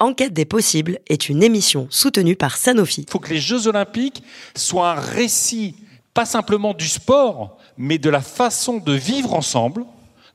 [0.00, 3.02] Enquête des possibles est une émission soutenue par Sanofi.
[3.02, 4.22] Il faut que les Jeux olympiques
[4.54, 5.74] soient un récit,
[6.14, 9.84] pas simplement du sport, mais de la façon de vivre ensemble,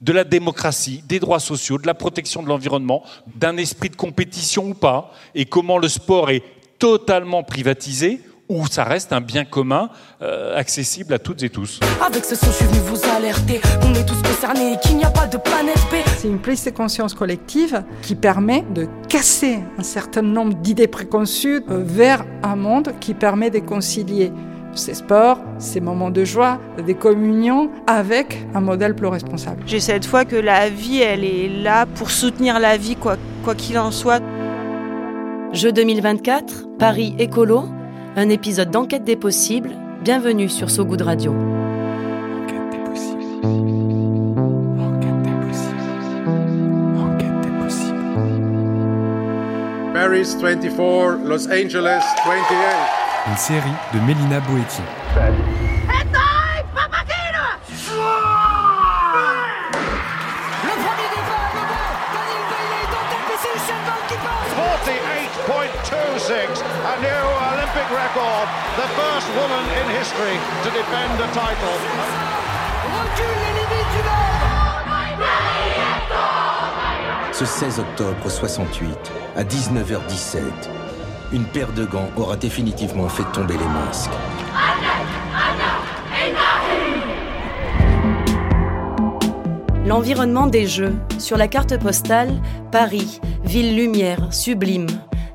[0.01, 3.03] de la démocratie, des droits sociaux, de la protection de l'environnement,
[3.37, 6.43] d'un esprit de compétition ou pas, et comment le sport est
[6.77, 9.89] totalement privatisé ou ça reste un bien commun
[10.21, 11.79] euh, accessible à toutes et tous.
[12.05, 13.61] Avec ce son, je suis venu vous alerter.
[13.83, 15.95] On est tous concernés et qu'il n'y a pas de planète B.
[16.17, 21.63] C'est une prise de conscience collective qui permet de casser un certain nombre d'idées préconçues
[21.69, 24.31] euh, vers un monde qui permet de concilier
[24.75, 29.61] ces sports, ces moments de joie, des communions avec un modèle plus responsable.
[29.67, 33.17] J'ai cette foi que la vie, elle est là pour soutenir la vie, quoi
[33.55, 34.21] qu'il en soit.
[35.53, 37.65] Jeu 2024, Paris écolo,
[38.15, 39.71] un épisode d'Enquête des possibles.
[40.01, 41.31] Bienvenue sur So Good Radio.
[41.33, 43.23] Enquête des possibles.
[44.77, 45.77] Enquête des possibles.
[46.99, 47.97] Enquête des possibles.
[49.93, 52.35] Paris 24, Los Angeles 28.
[53.27, 53.61] Une série
[53.93, 54.81] de Mélina Boetti.
[60.63, 61.85] Le premier départ, le bon.
[62.13, 65.12] Daniel Bailey est en tête, mais c'est Usain Bolt qui passe.
[65.93, 68.47] 48.26, a new Olympic record.
[68.81, 71.77] The first woman in history to defend a title.
[72.97, 74.33] Recule les limites du monde.
[77.31, 80.41] Ce 16 octobre 68, à 19h17,
[81.31, 84.11] une paire de gants aura définitivement fait tomber les masques.
[89.85, 90.95] L'environnement des Jeux.
[91.19, 92.31] Sur la carte postale,
[92.71, 94.87] Paris, ville lumière, sublime.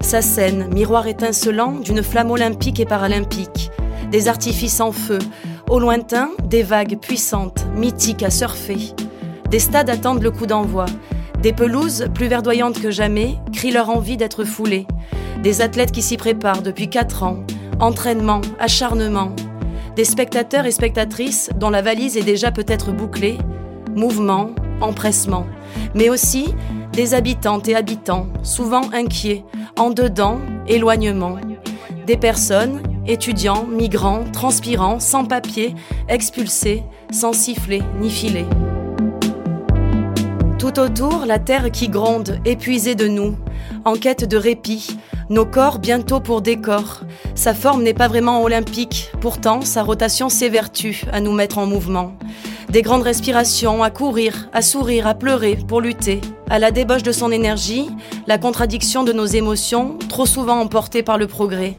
[0.09, 3.71] Sa scène, miroir étincelant d'une flamme olympique et paralympique.
[4.11, 5.19] Des artifices en feu.
[5.69, 8.95] Au lointain, des vagues puissantes, mythiques à surfer.
[9.51, 10.87] Des stades attendent le coup d'envoi.
[11.43, 14.87] Des pelouses, plus verdoyantes que jamais, crient leur envie d'être foulées.
[15.43, 17.41] Des athlètes qui s'y préparent depuis 4 ans.
[17.79, 19.37] Entraînement, acharnement.
[19.95, 23.37] Des spectateurs et spectatrices dont la valise est déjà peut-être bouclée.
[23.95, 25.45] Mouvement, empressement.
[25.95, 26.55] Mais aussi
[26.99, 29.45] des habitantes et habitants, souvent inquiets,
[29.77, 31.37] en dedans, éloignement.
[32.09, 35.77] Des personnes, étudiants, migrants, transpirants, sans papier,
[36.09, 36.83] expulsés,
[37.13, 38.47] sans siffler ni filet.
[40.59, 43.37] Tout autour, la terre qui gronde, épuisée de nous,
[43.85, 44.99] en quête de répit,
[45.31, 47.01] nos corps bientôt pour décor.
[47.35, 52.13] Sa forme n'est pas vraiment olympique, pourtant sa rotation s'évertue à nous mettre en mouvement.
[52.71, 56.21] Des grandes respirations, à courir, à sourire, à pleurer, pour lutter.
[56.51, 57.89] À la débauche de son énergie,
[58.27, 61.79] la contradiction de nos émotions, trop souvent emportées par le progrès.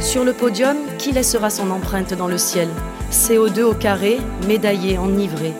[0.00, 2.68] Sur le podium, qui laissera son empreinte dans le ciel?
[3.10, 5.52] CO2 au carré, médaillé, enivré.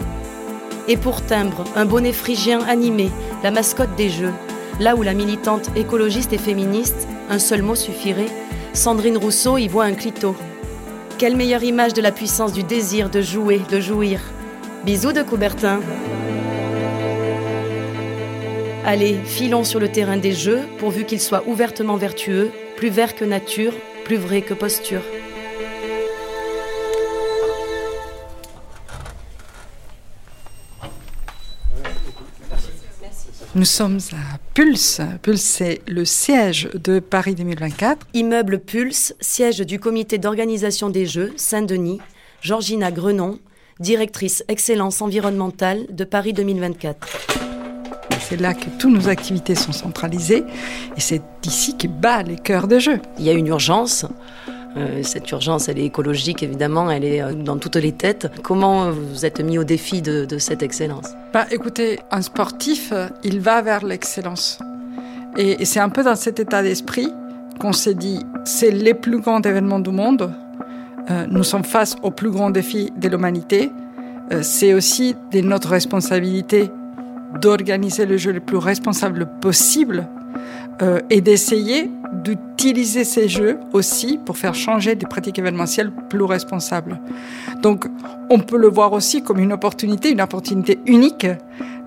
[0.88, 3.10] Et pour timbre, un bonnet phrygien animé,
[3.42, 4.32] la mascotte des Jeux.
[4.80, 8.30] Là où la militante écologiste et féministe, un seul mot suffirait,
[8.72, 10.34] Sandrine Rousseau y voit un clito.
[11.18, 14.20] Quelle meilleure image de la puissance du désir de jouer, de jouir.
[14.84, 15.80] Bisous de Coubertin.
[18.84, 23.24] Allez, filons sur le terrain des jeux, pourvu qu'il soit ouvertement vertueux, plus vert que
[23.24, 23.74] nature,
[24.04, 25.02] plus vrai que posture.
[33.54, 35.02] Nous sommes à Pulse.
[35.20, 38.06] Pulse, c'est le siège de Paris 2024.
[38.14, 42.00] Immeuble Pulse, siège du comité d'organisation des Jeux, Saint-Denis,
[42.40, 43.38] Georgina Grenon,
[43.78, 47.06] directrice excellence environnementale de Paris 2024.
[48.20, 50.44] C'est là que toutes nos activités sont centralisées
[50.96, 53.00] et c'est ici que bat les cœurs de jeu.
[53.18, 54.06] Il y a une urgence.
[54.76, 58.30] Euh, cette urgence, elle est écologique, évidemment, elle est euh, dans toutes les têtes.
[58.42, 61.10] Comment vous êtes mis au défi de, cette excellence?
[61.32, 64.58] Bah, écoutez, un sportif, euh, il va vers l'excellence.
[65.36, 67.12] Et, c'est un peu dans cet état d'esprit
[67.60, 70.32] qu'on s'est dit, c'est les plus grands événements du monde.
[71.28, 73.70] Nous sommes face aux plus grands défis de l'humanité.
[74.40, 76.70] C'est aussi de notre responsabilité
[77.40, 80.08] d'organiser le jeu le plus responsable possible
[80.80, 87.00] euh, et d'essayer d'utiliser ces jeux aussi pour faire changer des pratiques événementielles plus responsables.
[87.60, 87.86] Donc,
[88.30, 91.26] on peut le voir aussi comme une opportunité, une opportunité unique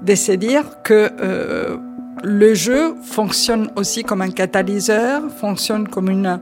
[0.02, 1.78] de se dire que euh,
[2.24, 6.40] le jeu fonctionne aussi comme un catalyseur, fonctionne comme une,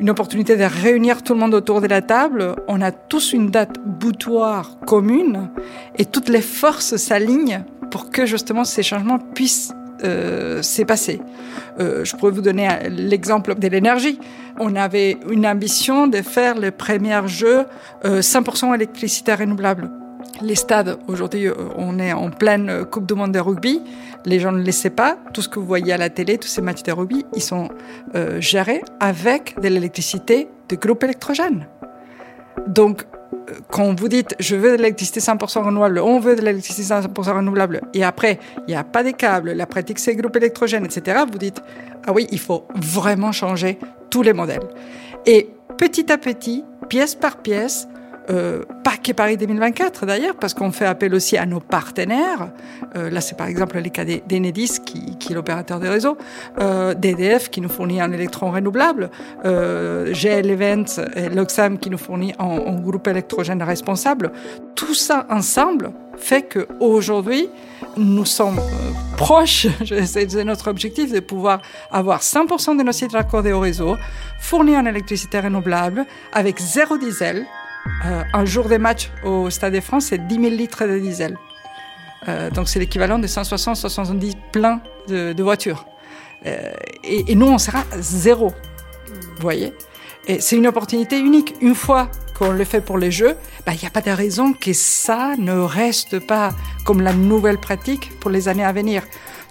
[0.00, 2.54] une opportunité de réunir tout le monde autour de la table.
[2.68, 5.50] On a tous une date boutoir commune
[5.96, 11.20] et toutes les forces s'alignent pour que justement ces changements puissent euh, s'est passé.
[11.78, 14.18] Euh, je pourrais vous donner l'exemple de l'énergie.
[14.58, 17.64] On avait une ambition de faire les premiers jeux
[18.04, 19.90] euh, 100% électricité renouvelable.
[20.42, 23.80] Les stades, aujourd'hui, euh, on est en pleine euh, Coupe du Monde de rugby.
[24.24, 25.16] Les gens ne le savent pas.
[25.32, 27.68] Tout ce que vous voyez à la télé, tous ces matchs de rugby, ils sont
[28.16, 31.68] euh, gérés avec de l'électricité de groupes électrogènes.
[32.66, 33.23] Donc, euh,
[33.70, 37.82] quand vous dites je veux de l'électricité 100% renouvelable, on veut de l'électricité 100% renouvelable,
[37.92, 41.38] et après, il n'y a pas de câbles, la pratique c'est groupe électrogène, etc., vous
[41.38, 41.60] dites
[42.06, 43.78] ah oui, il faut vraiment changer
[44.10, 44.62] tous les modèles.
[45.26, 45.48] Et
[45.78, 47.88] petit à petit, pièce par pièce,
[48.30, 52.50] euh, pas que Paris 2024 d'ailleurs, parce qu'on fait appel aussi à nos partenaires.
[52.96, 56.16] Euh, là, c'est par exemple le cas d'Enedis, qui, qui est l'opérateur des réseaux,
[56.58, 59.10] euh, d'EDF qui nous fournit un électron renouvelable,
[59.44, 64.32] euh, GL Events et l'Oxam qui nous fournit un, un groupe électrogène responsable.
[64.74, 67.48] Tout ça ensemble fait que aujourd'hui
[67.96, 69.66] nous sommes euh, proches,
[70.06, 71.60] c'est notre objectif, de pouvoir
[71.90, 73.96] avoir 100% de nos sites raccordés au réseau,
[74.40, 77.46] fournis en électricité renouvelable, avec zéro diesel,
[78.06, 81.36] euh, un jour de match au Stade de France, c'est 10 000 litres de diesel.
[82.28, 85.86] Euh, donc c'est l'équivalent de 160-170 pleins de, de voitures.
[86.46, 86.72] Euh,
[87.02, 88.52] et, et, nous, on sera zéro.
[89.06, 89.72] Vous voyez
[90.26, 91.54] Et c'est une opportunité unique.
[91.60, 94.52] Une fois qu'on le fait pour les jeux, il bah, n'y a pas de raison
[94.52, 96.52] que ça ne reste pas
[96.84, 99.02] comme la nouvelle pratique pour les années à venir.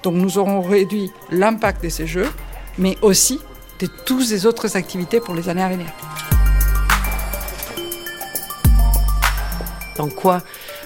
[0.03, 2.29] Donc nous aurons réduit l'impact de ces jeux,
[2.77, 3.39] mais aussi
[3.79, 5.87] de toutes les autres activités pour les années à venir.
[9.95, 10.41] Dans quoi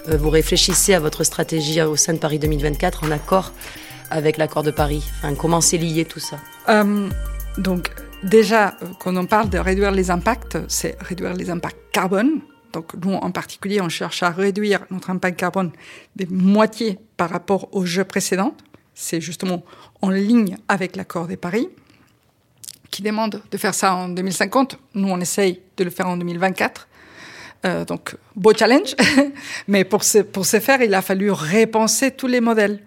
[0.10, 3.52] euh, vous réfléchissez à votre stratégie au sein de Paris 2024 en accord
[4.10, 5.04] avec l'accord de Paris
[5.38, 6.38] Comment c'est lié tout ça?
[6.70, 7.10] Euh,
[7.58, 7.92] Donc
[8.24, 12.42] déjà, quand on parle de réduire les impacts, c'est réduire les impacts carbone.
[12.74, 15.72] Donc nous, en particulier, on cherche à réduire notre impact carbone
[16.16, 18.56] de moitié par rapport aux jeux précédents.
[18.94, 19.64] C'est justement
[20.02, 21.68] en ligne avec l'accord de Paris
[22.90, 24.80] qui demande de faire ça en 2050.
[24.96, 26.88] Nous, on essaye de le faire en 2024.
[27.66, 28.96] Euh, donc, beau challenge.
[29.68, 32.84] Mais pour ce, pour ce faire, il a fallu repenser tous les modèles.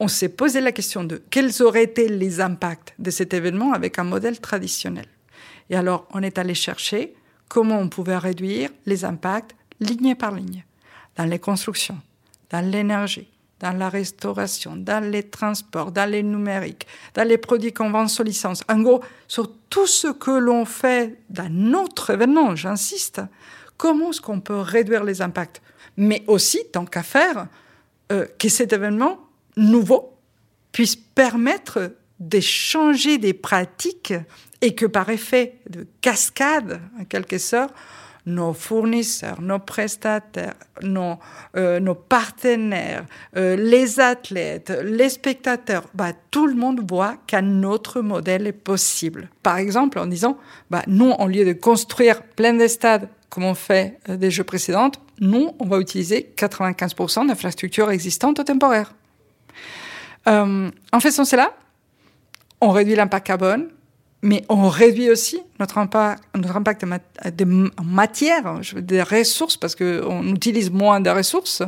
[0.00, 3.98] On s'est posé la question de quels auraient été les impacts de cet événement avec
[3.98, 5.06] un modèle traditionnel.
[5.70, 7.14] Et alors, on est allé chercher
[7.48, 10.64] comment on pouvait réduire les impacts ligne par ligne,
[11.16, 11.98] dans les constructions,
[12.50, 13.28] dans l'énergie,
[13.60, 18.22] dans la restauration, dans les transports, dans les numériques, dans les produits qu'on vend sous
[18.22, 18.62] licence.
[18.68, 23.20] En gros, sur tout ce que l'on fait dans notre événement, j'insiste,
[23.78, 25.62] comment est-ce qu'on peut réduire les impacts
[25.96, 27.46] Mais aussi, tant qu'à faire,
[28.12, 29.18] euh, que cet événement
[29.56, 30.18] nouveau
[30.72, 34.12] puisse permettre de changer des pratiques
[34.60, 37.72] et que par effet de cascade, en quelque sorte,
[38.26, 41.18] nos fournisseurs, nos prestataires, nos,
[41.56, 48.02] euh, nos partenaires, euh, les athlètes, les spectateurs, bah, tout le monde voit qu'un autre
[48.02, 49.30] modèle est possible.
[49.42, 50.36] Par exemple, en disant,
[50.70, 54.44] bah, nous, au lieu de construire plein de stades comme on fait euh, des jeux
[54.44, 54.90] précédents,
[55.20, 58.94] nous, on va utiliser 95% d'infrastructures existantes temporaires.
[60.28, 61.54] Euh, en faisant cela,
[62.60, 63.68] on réduit l'impact carbone,
[64.22, 71.10] mais on réduit aussi notre impact, en matière, des ressources, parce qu'on utilise moins de
[71.10, 71.62] ressources,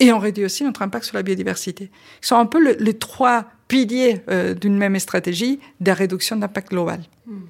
[0.00, 1.90] et on réduit aussi notre impact sur la biodiversité.
[2.20, 6.70] Ce sont un peu le, les trois piliers euh, d'une même stratégie de réduction d'impact
[6.70, 7.00] global.
[7.26, 7.40] Mm.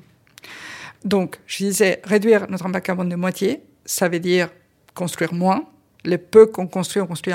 [1.05, 4.51] Donc, je disais, réduire notre impact carbone de moitié, ça veut dire
[4.95, 5.65] construire moins.
[6.05, 7.35] Les peu qu'on construit, on construit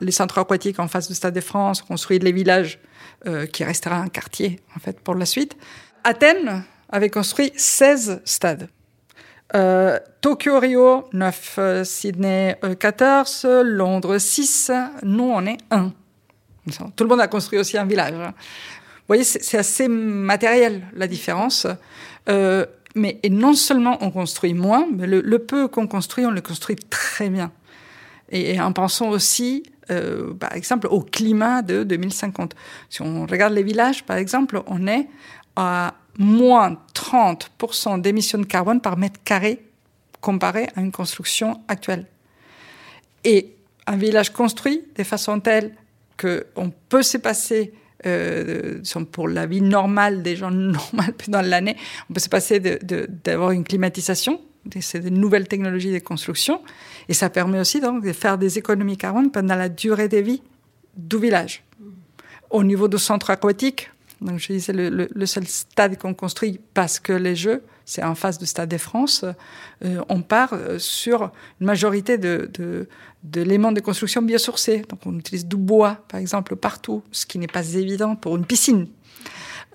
[0.00, 2.80] les centres aquatiques en face du Stade de France, on construit les villages
[3.26, 5.56] euh, qui restera un quartier, en fait, pour la suite.
[6.04, 8.68] Athènes avait construit 16 stades.
[9.54, 14.70] Euh, Tokyo, Rio, 9, euh, Sydney, 14, Londres, 6.
[15.02, 15.92] Nous, on est 1.
[16.96, 18.14] Tout le monde a construit aussi un village.
[18.14, 21.66] Vous voyez, c'est assez matériel, la différence.
[22.28, 26.40] Euh, mais et non seulement on construit moins, mais le, peu qu'on construit, on le
[26.40, 27.52] construit très bien.
[28.30, 32.54] Et, et en pensant aussi, euh, par exemple, au climat de 2050.
[32.88, 35.08] Si on regarde les villages, par exemple, on est
[35.56, 39.62] à moins 30% d'émissions de carbone par mètre carré
[40.20, 42.06] comparé à une construction actuelle.
[43.24, 43.54] Et
[43.86, 45.74] un village construit de façon telle
[46.16, 47.74] qu'on peut se passer
[48.06, 48.80] euh,
[49.10, 51.76] pour la vie normale des gens normales dans l'année,
[52.10, 54.40] on peut se passer d'avoir de, une climatisation,
[54.80, 56.62] c'est de nouvelles technologies de construction,
[57.08, 60.42] et ça permet aussi donc de faire des économies carbone pendant la durée de vie
[60.96, 61.64] du village.
[62.50, 63.90] Au niveau du centre aquatique,
[64.20, 68.38] donc je disais le seul stade qu'on construit parce que les Jeux, c'est en face
[68.38, 69.24] du Stade de France,
[69.84, 72.88] euh, on part euh, sur une majorité de, de,
[73.24, 74.82] de construction biosourcés.
[74.88, 78.44] Donc on utilise du bois, par exemple, partout, ce qui n'est pas évident pour une
[78.44, 78.88] piscine.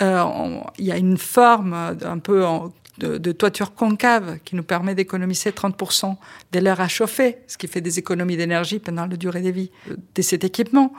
[0.01, 2.45] Euh, il y a une forme un peu
[2.99, 6.15] de, toiture concave qui nous permet d'économiser 30%
[6.51, 9.71] de l'air à chauffer, ce qui fait des économies d'énergie pendant la durée de vie
[10.13, 10.93] de cet équipement.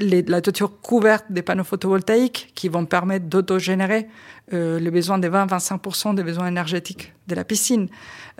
[0.00, 4.08] La toiture couverte des panneaux photovoltaïques qui vont permettre d'autogénérer
[4.52, 7.88] euh, le besoin de 20-25% des besoins énergétiques de la piscine.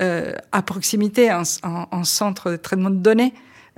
[0.00, 3.32] Euh, à proximité, un, un, un, centre de traitement de données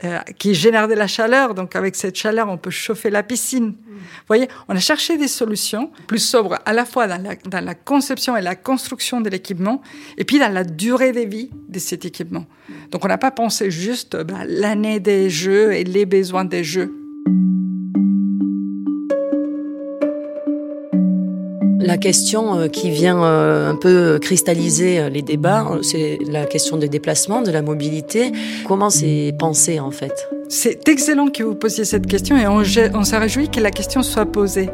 [0.04, 1.54] euh, qui génère de la chaleur.
[1.54, 3.76] Donc avec cette chaleur, on peut chauffer la piscine.
[3.86, 7.64] Vous voyez, on a cherché des solutions plus sobres à la fois dans la, dans
[7.64, 9.80] la conception et la construction de l'équipement
[10.18, 12.44] et puis dans la durée de vie de cet équipement.
[12.90, 17.05] Donc on n'a pas pensé juste bah, l'année des jeux et les besoins des jeux.
[21.86, 26.76] La question euh, qui vient euh, un peu cristalliser euh, les débats, c'est la question
[26.76, 28.32] des déplacements, de la mobilité.
[28.66, 30.28] Comment c'est pensé en fait?
[30.48, 32.62] C'est excellent que vous posiez cette question et on,
[32.94, 34.68] on s'est réjoui que la question soit posée.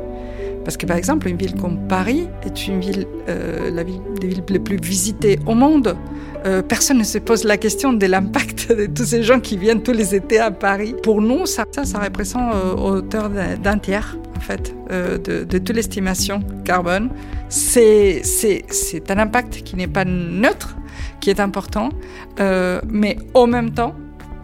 [0.65, 4.29] Parce que par exemple, une ville comme Paris est une ville, euh, la ville des
[4.29, 5.97] villes les plus visitées au monde.
[6.45, 9.83] Euh, personne ne se pose la question de l'impact de tous ces gens qui viennent
[9.83, 10.95] tous les étés à Paris.
[11.03, 16.43] Pour nous, ça, ça, représente euh, hauteur d'un tiers en fait euh, de, toute l'estimation
[16.65, 17.11] carbone.
[17.49, 18.23] C'est
[19.09, 20.77] un impact qui n'est pas neutre,
[21.21, 21.91] qui est important,
[22.89, 23.95] mais en même temps,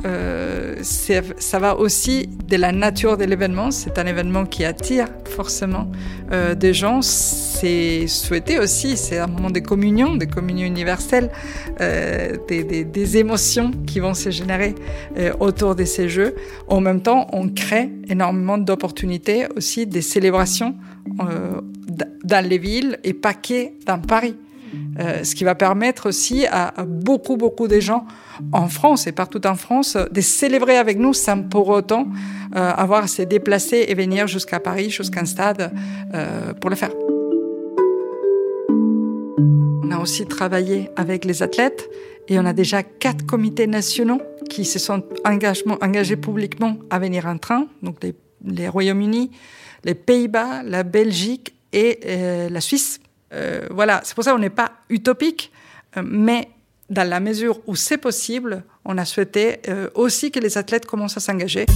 [0.04, 3.70] euh, ça va aussi de la nature de l'événement.
[3.70, 5.90] C'est un événement qui attire forcément
[6.32, 7.02] euh, des gens.
[7.02, 8.96] C'est souhaité aussi.
[8.96, 11.30] C'est un moment de communion, de communion universelle,
[11.80, 14.74] euh, des, des, des, émotions qui vont se générer
[15.16, 16.34] euh, autour de ces jeux.
[16.68, 20.74] En même temps, on crée énormément d'opportunités aussi, des célébrations
[21.20, 21.60] euh,
[22.24, 24.36] dans les villes et pas que dans Paris.
[24.98, 28.04] Euh, ce qui va permettre aussi à, beaucoup, beaucoup de gens
[28.52, 32.08] en France et partout en France de célébrer avec nous sans pour autant
[32.56, 35.72] euh, avoir à se déplacer et venir jusqu'à Paris, jusqu'à un stade
[36.14, 36.90] euh, pour le faire.
[39.84, 41.88] On a aussi travaillé avec les athlètes
[42.28, 44.20] et on a déjà quatre comités nationaux
[44.50, 49.30] qui se sont engagés publiquement à venir en train, donc les, les Royaumes-Unis,
[49.84, 52.00] les Pays-Bas, la Belgique et
[52.50, 53.00] la Suisse.
[53.32, 55.52] Euh, voilà, c'est pour ça qu'on n'est pas utopique,
[55.96, 56.48] euh, mais
[56.90, 61.16] dans la mesure où c'est possible, on a souhaité euh, aussi que les athlètes commencent
[61.16, 61.66] à s'engager.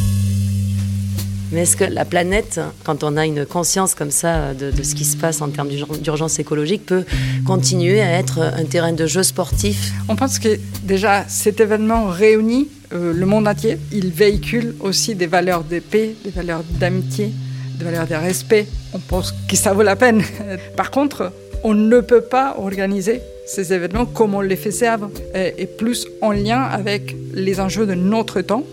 [1.53, 4.95] Mais est-ce que la planète, quand on a une conscience comme ça de, de ce
[4.95, 7.05] qui se passe en termes d'urgence écologique, peut
[7.47, 9.93] continuer à être un terrain de jeu sportif?
[10.09, 13.79] On pense que déjà cet événement réunit euh, le monde entier.
[13.91, 17.33] Il véhicule aussi des valeurs de paix, des valeurs d'amitié,
[17.79, 18.67] des valeurs de respect.
[18.93, 20.23] On pense que ça vaut la peine.
[20.77, 21.33] Par contre,
[21.64, 26.33] on ne peut pas organiser ces événements comme on les faisait avant, et plus en
[26.33, 28.64] lien avec les enjeux de notre temps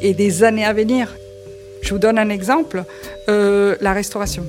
[0.00, 1.14] et des années à venir.
[1.82, 2.84] Je vous donne un exemple,
[3.28, 4.46] euh, la restauration.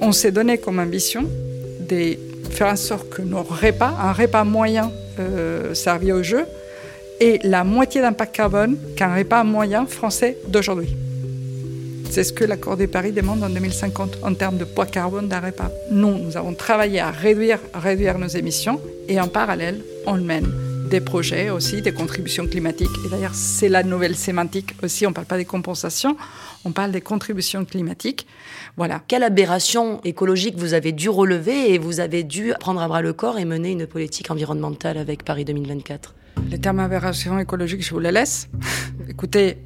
[0.00, 1.24] On s'est donné comme ambition
[1.88, 2.16] de
[2.50, 6.44] faire en sorte que nos repas, un repas moyen euh, servi au jeu,
[7.20, 10.96] ait la moitié d'impact carbone qu'un repas moyen français d'aujourd'hui.
[12.12, 15.40] C'est ce que l'accord de Paris demande en 2050 en termes de poids carbone d'un
[15.40, 15.70] repas.
[15.90, 20.46] Nous, nous avons travaillé à réduire, à réduire nos émissions et en parallèle, on mène
[20.90, 22.90] des projets aussi, des contributions climatiques.
[23.06, 25.06] Et d'ailleurs, c'est la nouvelle sémantique aussi.
[25.06, 26.18] On ne parle pas des compensations,
[26.66, 28.26] on parle des contributions climatiques.
[28.76, 29.00] Voilà.
[29.08, 33.14] Quelle aberration écologique vous avez dû relever et vous avez dû prendre à bras le
[33.14, 36.14] corps et mener une politique environnementale avec Paris 2024
[36.50, 38.50] Le terme aberration écologique, je vous le laisse.
[39.08, 39.56] Écoutez,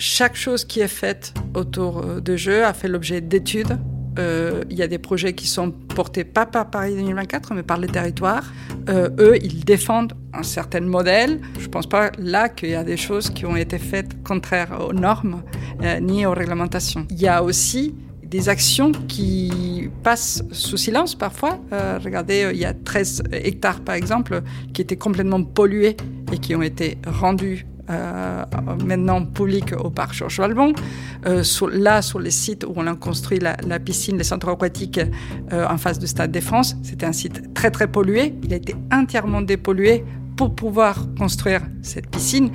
[0.00, 3.78] chaque chose qui est faite autour de jeux a fait l'objet d'études.
[4.18, 7.78] Euh, il y a des projets qui sont portés pas par Paris 2024, mais par
[7.78, 8.50] les territoires.
[8.88, 11.40] Euh, eux, ils défendent un certain modèle.
[11.58, 14.86] Je ne pense pas là qu'il y a des choses qui ont été faites contraires
[14.88, 15.42] aux normes
[15.82, 17.06] euh, ni aux réglementations.
[17.10, 21.60] Il y a aussi des actions qui passent sous silence parfois.
[21.72, 24.42] Euh, regardez, il y a 13 hectares par exemple
[24.72, 25.96] qui étaient complètement pollués
[26.32, 28.44] et qui ont été rendus euh,
[28.84, 30.72] maintenant public au parc Georges Valbon.
[31.26, 31.42] Euh,
[31.72, 35.00] là, sur les sites où on a construit la, piscine, les centres aquatiques
[35.52, 38.34] euh, en face du Stade des France, c'était un site très très pollué.
[38.44, 40.04] Il a été entièrement dépollué
[40.36, 42.50] pour pouvoir construire cette piscine.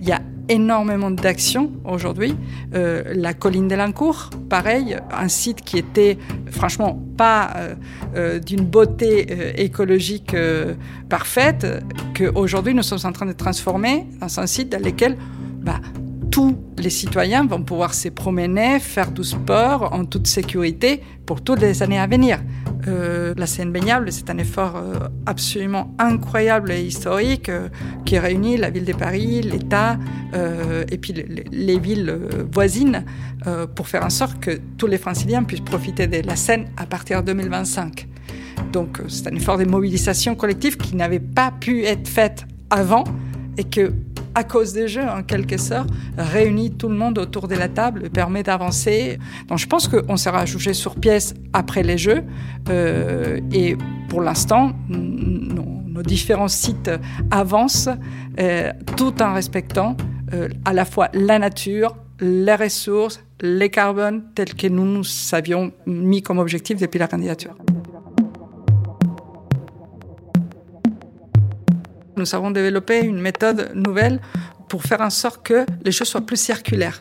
[0.00, 2.34] Il y a énormément d'actions aujourd'hui.
[2.74, 6.18] Euh, la colline de l'Ancourt, pareil, un site qui était
[6.50, 7.74] franchement pas euh,
[8.16, 10.36] euh, d'une beauté écologique
[11.08, 11.66] parfaite,
[12.14, 15.16] qu'aujourd'hui nous sommes en train de transformer dans un site dans lequel
[15.60, 15.80] bah,
[16.30, 21.60] tous les citoyens vont pouvoir se promener, faire du sport en toute sécurité pour toutes
[21.60, 22.38] les années à venir.
[22.88, 27.68] Euh, la Seine baignable, c'est un effort euh, absolument incroyable et historique euh,
[28.04, 29.98] qui réunit la ville de Paris, l'État
[30.90, 32.18] et puis les, les villes
[32.50, 33.04] voisines
[33.74, 37.22] pour faire en sorte que tous les franciliens puissent profiter de la Seine à partir
[37.22, 38.08] de 2025.
[38.72, 43.04] Donc c'est un effort de mobilisation collective qui n'avait pas pu être fait avant
[43.58, 43.92] et que
[44.34, 48.10] à cause des jeux, en quelque sorte, réunit tout le monde autour de la table,
[48.10, 49.18] permet d'avancer.
[49.48, 52.22] Donc je pense qu'on sera jugé sur pièce après les jeux.
[52.68, 53.76] Euh, et
[54.08, 56.90] pour l'instant, nos, différents sites
[57.30, 57.88] avancent
[58.40, 59.96] euh, tout en respectant
[60.32, 65.70] euh, à la fois la nature, les ressources, les carbones tels que nous nous avions
[65.86, 67.54] mis comme objectif depuis la candidature.
[72.16, 74.20] Nous avons développé une méthode nouvelle
[74.68, 76.98] pour faire en sorte que les choses soient plus circulaires.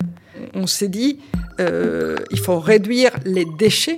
[0.53, 1.19] On s'est dit,
[1.59, 3.97] euh, il faut réduire les déchets.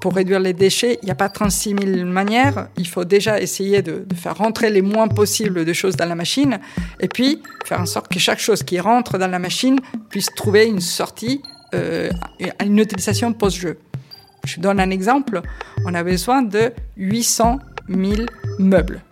[0.00, 2.68] Pour réduire les déchets, il n'y a pas 36 000 manières.
[2.76, 6.60] Il faut déjà essayer de, faire rentrer les moins possible de choses dans la machine
[7.00, 10.66] et puis faire en sorte que chaque chose qui rentre dans la machine puisse trouver
[10.66, 11.42] une sortie,
[11.74, 12.10] euh,
[12.64, 13.78] une utilisation post-jeu.
[14.46, 15.42] Je donne un exemple.
[15.84, 18.22] On a besoin de 800 000
[18.58, 19.02] meubles.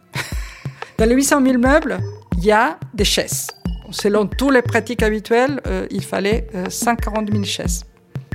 [0.98, 1.98] Dans les 800 000 meubles,
[2.38, 3.48] il y a des chaises.
[3.90, 7.84] Selon toutes les pratiques habituelles, euh, il fallait 140 euh, 000 chaises.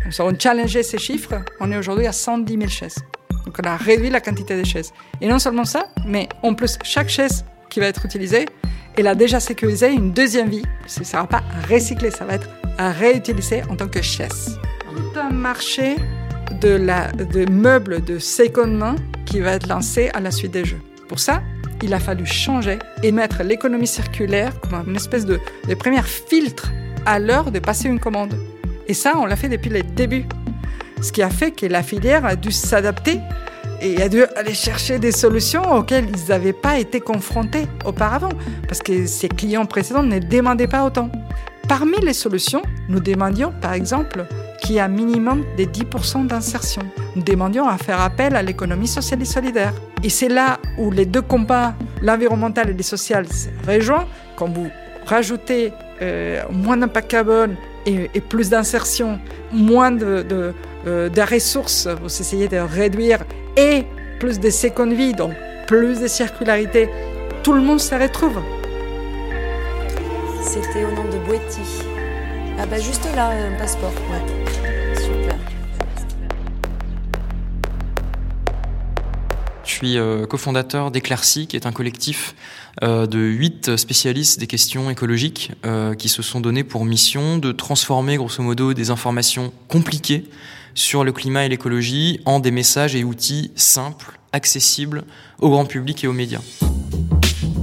[0.05, 1.41] Nous avons challengé ces chiffres.
[1.59, 2.97] On est aujourd'hui à 110 000 chaises.
[3.45, 4.93] Donc on a réduit la quantité de chaises.
[5.21, 8.45] Et non seulement ça, mais en plus, chaque chaise qui va être utilisée,
[8.95, 10.63] elle a déjà sécurisé une deuxième vie.
[10.85, 14.59] Ce ne sera pas recyclé, ça va être réutilisé en tant que chaise.
[14.95, 15.95] Tout un marché
[16.61, 20.81] de, de meubles de seconde main qui va être lancé à la suite des jeux.
[21.07, 21.41] Pour ça,
[21.83, 25.39] il a fallu changer et mettre l'économie circulaire comme une espèce de,
[25.79, 26.71] premier filtre
[27.05, 28.35] à l'heure de passer une commande.
[28.87, 30.25] Et ça, on l'a fait depuis le début.
[31.01, 33.19] Ce qui a fait que la filière a dû s'adapter
[33.81, 38.29] et a dû aller chercher des solutions auxquelles ils n'avaient pas été confrontés auparavant,
[38.67, 41.09] parce que ses clients précédents ne demandaient pas autant.
[41.67, 44.25] Parmi les solutions, nous demandions par exemple
[44.61, 46.83] qu'il y ait un minimum de 10% d'insertion.
[47.15, 49.73] Nous demandions à faire appel à l'économie sociale et solidaire.
[50.03, 54.07] Et c'est là où les deux combats, l'environnemental et le social, se rejoignent.
[54.37, 54.69] Quand vous
[55.05, 59.19] rajoutez euh, moins d'impact carbone et, plus d'insertion,
[59.51, 60.53] moins euh,
[61.09, 63.19] de, ressources, vous essayez de réduire,
[63.57, 63.83] et
[64.19, 65.33] plus de seconde vie, donc
[65.67, 66.89] plus de circularité,
[67.43, 68.39] tout le monde se retrouve.
[70.43, 71.83] C'était au nom de Boetti.
[72.59, 73.93] Ah bah juste là, un passeport.
[79.81, 82.35] Suis euh, cofondateur d'Eclaircy, qui est un collectif
[82.83, 87.51] euh, de huit spécialistes des questions écologiques euh, qui se sont donnés pour mission de
[87.51, 90.25] transformer grosso modo des informations compliquées
[90.75, 95.03] sur le climat et l'écologie en des messages et outils simples, accessibles
[95.39, 96.41] au grand public et aux médias.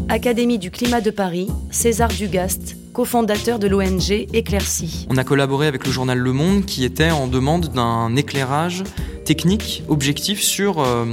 [0.09, 5.07] Académie du climat de Paris, César Dugast, cofondateur de l'ONG Éclaircie.
[5.09, 8.83] On a collaboré avec le journal Le Monde qui était en demande d'un éclairage
[9.25, 11.05] technique, objectif sur euh,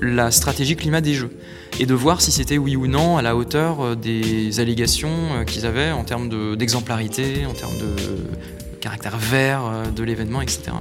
[0.00, 1.36] la stratégie climat des Jeux
[1.78, 5.44] et de voir si c'était oui ou non à la hauteur euh, des allégations euh,
[5.44, 10.72] qu'ils avaient en termes d'exemplarité, en termes de caractère vert de l'événement, etc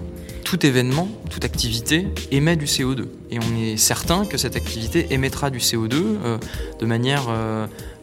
[0.45, 3.07] tout événement, toute activité émet du CO2.
[3.31, 6.37] Et on est certain que cette activité émettra du CO2 euh,
[6.79, 7.23] de manière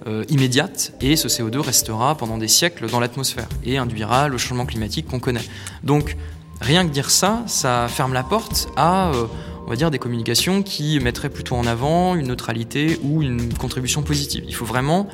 [0.07, 4.67] euh, immédiate et ce CO2 restera pendant des siècles dans l'atmosphère et induira le changement
[4.67, 5.45] climatique qu'on connaît.
[5.83, 6.17] Donc
[6.61, 9.13] rien que dire ça, ça ferme la porte à
[9.67, 14.03] on va dire, des communications qui mettraient plutôt en avant une neutralité ou une contribution
[14.03, 14.45] positive.
[14.49, 15.09] Il faut vraiment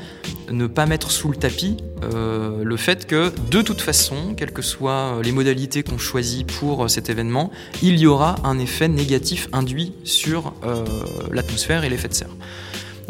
[0.51, 4.63] ne pas mettre sous le tapis euh, le fait que, de toute façon, quelles que
[4.63, 7.51] soient les modalités qu'on choisit pour cet événement,
[7.83, 10.85] il y aura un effet négatif induit sur euh,
[11.31, 12.35] l'atmosphère et l'effet de serre.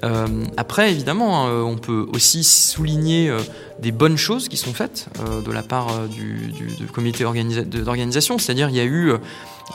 [0.04, 3.32] Euh, après, évidemment, hein, on peut aussi souligner
[3.80, 5.08] des bonnes choses qui sont faites
[5.44, 9.12] de la part du, comité d'organisation, c'est-à-dire il y a eu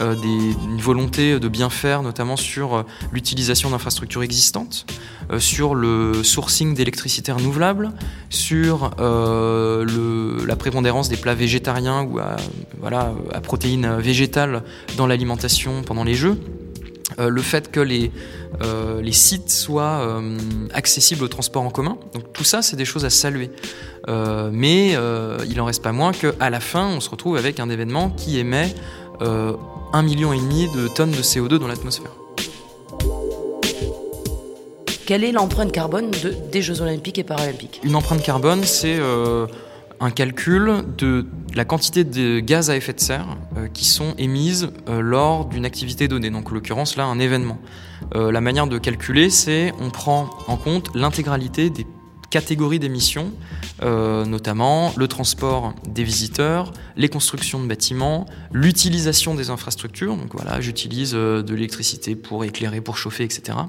[0.02, 4.86] euh, une volonté de bien faire, notamment sur euh, l'utilisation d'infrastructures existantes,
[5.32, 7.92] euh, sur le sourcing d'électricité renouvelable,
[8.30, 12.38] sur la prépondérance des plats végétariens ou à,
[13.32, 14.64] à protéines végétales
[14.98, 16.40] dans l'alimentation pendant les Jeux.
[17.18, 18.12] Le fait que les,
[19.02, 20.22] les sites soient
[20.74, 21.98] accessibles au transport en commun.
[22.14, 23.50] Donc tout ça, c'est des choses à saluer.
[24.52, 24.98] mais
[25.48, 28.40] il en reste pas moins qu'à la fin, on se retrouve avec un événement qui
[28.40, 28.74] émet
[29.20, 32.12] 1,5 million et demi de tonnes de CO2 dans l'atmosphère.
[35.06, 36.12] Quelle est l'empreinte carbone
[36.52, 37.82] des Jeux olympiques et paralympiques?
[37.84, 39.48] Une empreinte carbone, c'est euh,
[40.00, 41.26] un calcul de
[41.56, 45.66] la quantité de gaz à effet de serre euh, qui sont émises euh, lors d'une
[45.66, 47.58] activité donnée, donc en l'occurrence là un événement.
[48.14, 51.88] la manière de calculer, c'est on prend en compte l'intégralité des
[52.34, 53.32] catégories d'émissions,
[53.84, 60.18] euh, notamment le transport des visiteurs, les constructions de bâtiments, l'utilisation des infrastructures.
[60.18, 63.60] Donc voilà, j'utilise euh, de l'électricité pour éclairer, pour chauffer, etc.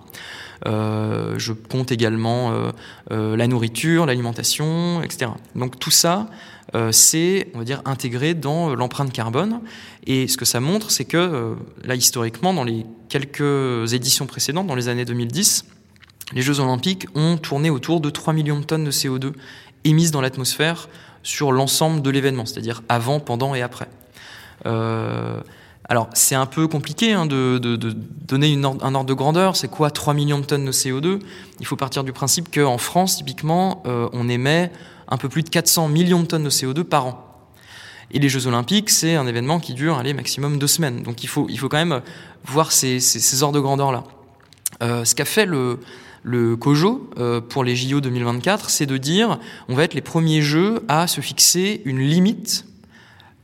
[0.67, 2.71] Euh, je compte également euh,
[3.11, 5.31] euh, la nourriture, l'alimentation, etc.
[5.55, 6.29] Donc tout ça,
[6.91, 9.61] c'est, on va dire, intégré dans l'empreinte carbone.
[10.09, 14.75] Et ce que ça montre, c'est que là, historiquement, dans les quelques éditions précédentes, dans
[14.75, 15.67] les années 2010,
[16.33, 19.35] les Jeux Olympiques ont tourné autour de 3 millions de tonnes de CO2
[19.85, 20.89] émises dans l'atmosphère
[21.23, 23.87] sur l'ensemble de l'événement, c'est-à-dire avant, pendant et après.
[25.89, 29.55] Alors, c'est un peu compliqué hein, de, donner un ordre de grandeur.
[29.55, 31.21] C'est quoi 3 millions de tonnes de CO2
[31.61, 34.73] Il faut partir du principe qu'en France, typiquement, euh, on émet
[35.09, 37.21] un peu plus de 400 millions de tonnes de CO2 par an.
[38.11, 41.03] Et les Jeux Olympiques, c'est un événement qui dure, allez, maximum deux semaines.
[41.03, 42.01] Donc il faut, il faut quand même
[42.47, 44.05] voir ces, ordres de grandeur-là.
[44.83, 45.81] Euh, ce qu'a fait le,
[46.23, 50.43] le COJO euh, pour les JO 2024, c'est de dire on va être les premiers
[50.43, 52.67] Jeux à se fixer une limite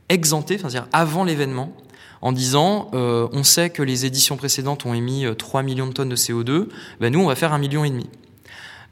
[0.09, 1.73] exemptée, c'est-à-dire avant l'événement,
[2.21, 6.09] en disant euh, on sait que les éditions précédentes ont émis 3 millions de tonnes
[6.09, 6.67] de CO2,
[6.99, 8.07] ben nous on va faire un million et demi.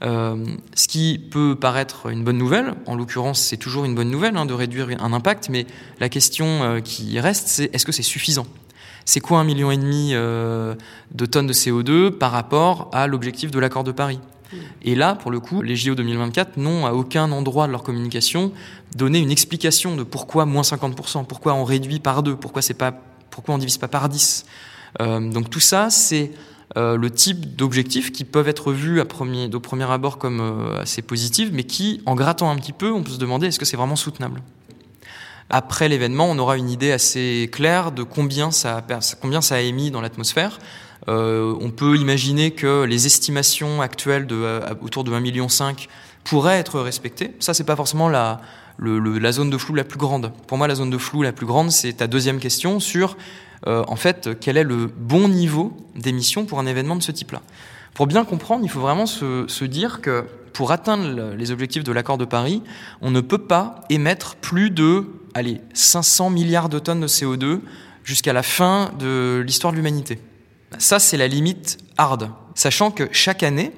[0.01, 4.37] Euh, ce qui peut paraître une bonne nouvelle, en l'occurrence c'est toujours une bonne nouvelle
[4.37, 5.65] hein, de réduire un impact, mais
[5.99, 8.47] la question euh, qui reste c'est est-ce que c'est suffisant?
[9.03, 10.75] C'est quoi un million et demi euh,
[11.11, 14.19] de tonnes de CO2 par rapport à l'objectif de l'accord de Paris?
[14.81, 18.51] Et là, pour le coup, les JO 2024 n'ont à aucun endroit de leur communication
[18.95, 22.99] donné une explication de pourquoi moins 50%, pourquoi on réduit par deux, pourquoi c'est pas,
[23.39, 24.45] pourquoi on divise pas par 10.
[24.99, 26.31] Euh, donc tout ça, c'est
[26.75, 31.49] euh, le type d'objectifs qui peuvent être vus au premier abord comme euh, assez positifs,
[31.53, 33.95] mais qui, en grattant un petit peu, on peut se demander est-ce que c'est vraiment
[33.95, 34.41] soutenable?
[35.49, 40.59] Après l'événement, on aura une idée assez claire de combien ça a, émis dans l'atmosphère.
[41.07, 44.27] On peut imaginer que les estimations actuelles
[44.81, 45.47] autour de 1,5 million
[46.25, 47.31] pourraient être respectées.
[47.39, 48.41] Ça, c'est pas forcément la,
[48.79, 50.31] la zone de flou la plus grande.
[50.47, 53.17] Pour moi, la zone de flou la plus grande, c'est ta deuxième question sur,
[53.67, 57.41] euh, en fait, quel est le bon niveau d'émission pour un événement de ce type-là.
[57.93, 61.91] Pour bien comprendre, il faut vraiment se, se dire que pour atteindre les objectifs de
[61.91, 62.61] l'accord de Paris,
[63.01, 67.61] on ne peut pas émettre plus de allez, 500 milliards de tonnes de CO2
[68.03, 70.19] jusqu'à la fin de l'histoire de l'humanité.
[70.77, 72.31] Ça, c'est la limite hard.
[72.55, 73.71] Sachant que chaque année,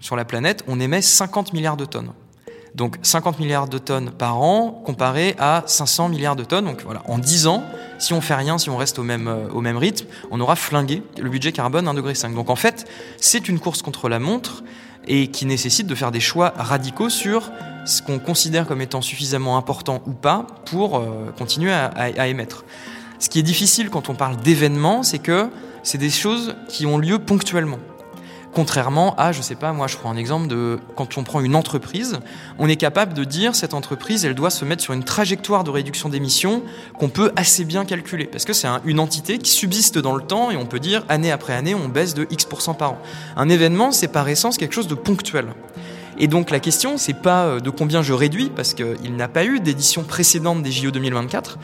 [0.00, 2.12] sur la planète, on émet 50 milliards de tonnes.
[2.74, 6.64] Donc 50 milliards de tonnes par an comparé à 500 milliards de tonnes.
[6.64, 7.62] Donc voilà, en 10 ans,
[7.98, 10.56] si on fait rien, si on reste au même, euh, au même rythme, on aura
[10.56, 12.14] flingué le budget carbone 1,5 degré.
[12.34, 12.86] Donc en fait,
[13.18, 14.64] c'est une course contre la montre
[15.06, 17.52] et qui nécessite de faire des choix radicaux sur
[17.84, 22.26] ce qu'on considère comme étant suffisamment important ou pas pour euh, continuer à, à, à
[22.26, 22.64] émettre.
[23.20, 25.48] Ce qui est difficile quand on parle d'événements, c'est que
[25.84, 27.78] c'est des choses qui ont lieu ponctuellement.
[28.54, 31.56] Contrairement à, je sais pas, moi je prends un exemple de quand on prend une
[31.56, 32.20] entreprise,
[32.60, 35.70] on est capable de dire cette entreprise, elle doit se mettre sur une trajectoire de
[35.70, 36.62] réduction d'émissions
[36.96, 40.22] qu'on peut assez bien calculer parce que c'est un, une entité qui subsiste dans le
[40.22, 42.98] temps et on peut dire année après année on baisse de X% par an.
[43.36, 45.46] Un événement, c'est par essence quelque chose de ponctuel.
[46.16, 49.58] Et donc la question, c'est pas de combien je réduis parce qu'il n'a pas eu
[49.58, 51.58] d'édition précédente des JO 2024.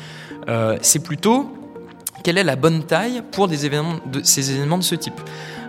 [0.49, 1.57] Euh, c'est plutôt
[2.25, 5.21] quelle est la bonne taille pour ces événements de ce type?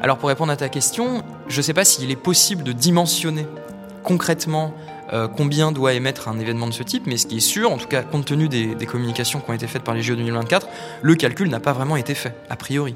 [0.02, 3.46] Alors pour répondre à ta question, je ne sais pas s'il est possible de dimensionner
[4.04, 4.74] concrètement
[5.14, 7.78] euh, combien doit émettre un événement de ce type, mais ce qui est sûr, en
[7.78, 10.68] tout cas compte tenu des, communications qui ont été faites par les JO 2024,
[11.04, 12.96] le calcul n'a pas vraiment été fait, a priori.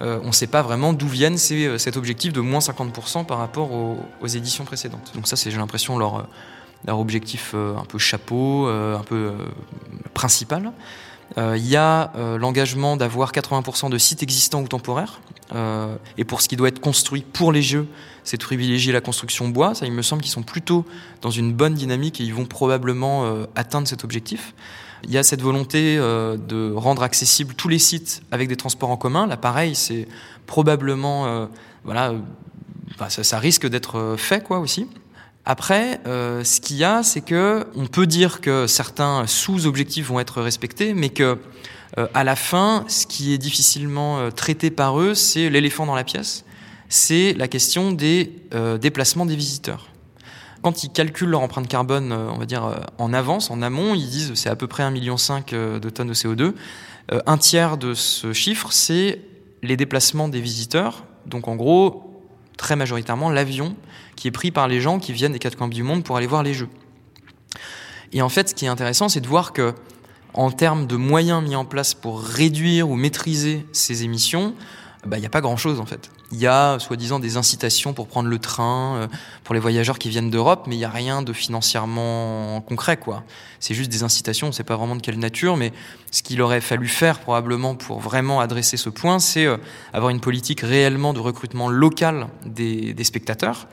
[0.00, 3.38] Euh, on ne sait pas vraiment d'où viennent ces, cet objectif de moins 50% par
[3.38, 5.12] rapport aux, éditions précédentes.
[5.14, 6.26] Donc ça, c'est j'ai l'impression leur,
[6.86, 9.32] leur objectif euh, un peu chapeau, euh, un peu
[10.14, 10.72] principal.
[11.36, 15.20] Il euh, y a euh, l'engagement d'avoir 80% de sites existants ou temporaires.
[15.54, 17.86] Euh, et pour ce qui doit être construit pour les jeux,
[18.24, 19.74] c'est de privilégier la construction bois.
[19.74, 20.84] Ça, il me semble qu'ils sont plutôt
[21.22, 24.54] dans une bonne dynamique et ils vont probablement atteindre cet objectif.
[25.04, 28.98] Il y a cette volonté de rendre accessibles tous les sites avec des transports en
[28.98, 29.26] commun.
[29.26, 30.06] Là, pareil, c'est
[30.46, 31.48] probablement,
[31.84, 32.12] voilà,
[32.98, 34.86] bah, ça, risque d'être fait, quoi, aussi.
[35.50, 40.20] Après, euh, ce qu'il y a, c'est que on peut dire que certains sous-objectifs vont
[40.20, 41.36] être respectés, mais que euh,
[41.96, 46.04] à la fin, ce qui est difficilement euh, traité par eux, c'est l'éléphant dans la
[46.04, 46.44] pièce,
[46.88, 49.88] c'est la question des euh, déplacements des visiteurs.
[50.62, 54.08] Quand ils calculent leur empreinte carbone, euh, on va dire en avance, en amont, ils
[54.08, 56.54] disent c'est à peu près 1,5 million de tonnes de CO2.
[57.26, 59.20] un tiers de ce chiffre, c'est
[59.62, 61.04] les déplacements des visiteurs.
[61.26, 62.22] Donc en gros,
[62.56, 63.76] très majoritairement l'avion
[64.16, 66.26] qui est pris par les gens qui viennent des quatre coins du monde pour aller
[66.26, 66.68] voir les jeux.
[68.12, 69.74] Et en fait, ce qui est intéressant, c'est de voir que,
[70.38, 74.54] en termes de moyens mis en place pour réduire ou maîtriser ces émissions,
[75.04, 76.12] bah, il n'y a pas grand-chose en fait.
[76.30, 79.06] Il y a soi-disant des incitations pour prendre le train euh,
[79.44, 83.22] pour les voyageurs qui viennent d'Europe, mais il n'y a rien de financièrement concret, quoi.
[83.60, 85.72] C'est juste des incitations, on ne sait pas vraiment de quelle nature, mais
[86.10, 89.56] ce qu'il aurait fallu faire probablement pour vraiment adresser ce point, c'est euh,
[89.94, 93.66] avoir une politique réellement de recrutement local des, spectateurs.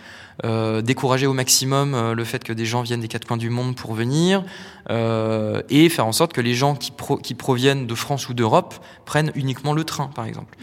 [0.44, 3.76] Euh, décourager au maximum le fait que des gens viennent des quatre coins du monde
[3.76, 4.44] pour venir
[4.90, 9.74] et faire en sorte que les gens qui proviennent de France ou d'Europe prennent uniquement
[9.74, 10.56] le train, par exemple.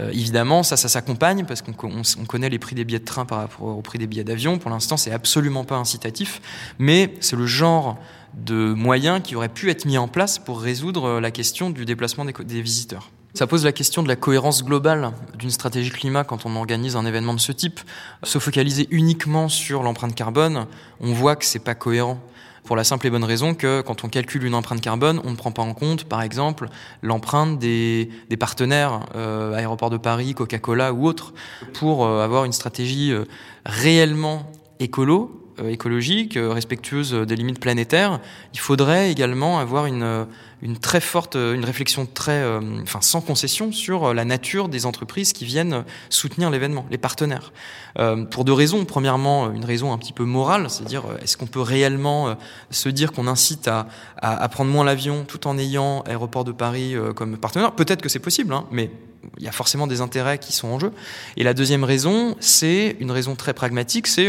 [0.00, 1.72] Euh, évidemment, ça, ça s'accompagne parce qu'on
[2.18, 4.58] on connaît les prix des billets de train par rapport au prix des billets d'avion.
[4.58, 6.40] Pour l'instant, c'est absolument pas incitatif,
[6.78, 7.96] mais c'est le genre
[8.34, 12.24] de moyens qui aurait pu être mis en place pour résoudre la question du déplacement
[12.24, 13.10] des, des visiteurs.
[13.34, 17.04] Ça pose la question de la cohérence globale d'une stratégie climat quand on organise un
[17.04, 17.80] événement de ce type.
[18.22, 20.66] Se focaliser uniquement sur l'empreinte carbone,
[21.00, 22.20] on voit que c'est pas cohérent.
[22.64, 25.36] Pour la simple et bonne raison que quand on calcule une empreinte carbone, on ne
[25.36, 26.68] prend pas en compte, par exemple,
[27.02, 31.34] l'empreinte des, des, partenaires, euh, aéroports de Paris, Coca-Cola ou autres,
[31.74, 33.24] pour euh, avoir une stratégie euh,
[33.66, 34.50] réellement
[34.80, 38.18] écolo, euh, écologique, euh, respectueuse des limites planétaires,
[38.54, 40.26] il faudrait également avoir une,
[40.64, 42.42] une très forte, une réflexion très,
[42.82, 47.52] enfin, sans concession sur la nature des entreprises qui viennent soutenir l'événement, les partenaires.
[48.00, 48.84] Euh, pour deux raisons.
[48.84, 52.36] Premièrement, une raison un petit peu morale, c'est-à-dire est-ce qu'on peut réellement
[52.70, 56.96] se dire qu'on incite à, à, prendre moins l'avion tout en ayant Aéroport de Paris
[57.14, 57.72] comme partenaire?
[57.72, 58.90] Peut-être que c'est possible, hein, mais
[59.38, 60.92] il y a forcément des intérêts qui sont en jeu.
[61.36, 64.28] Et la deuxième raison, c'est une raison très pragmatique, c'est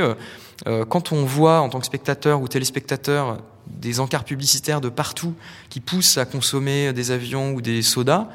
[0.68, 5.34] euh, quand on voit en tant que spectateur ou téléspectateur des encarts publicitaires de partout
[5.70, 8.28] qui poussent à consommer des avions ou des sodas,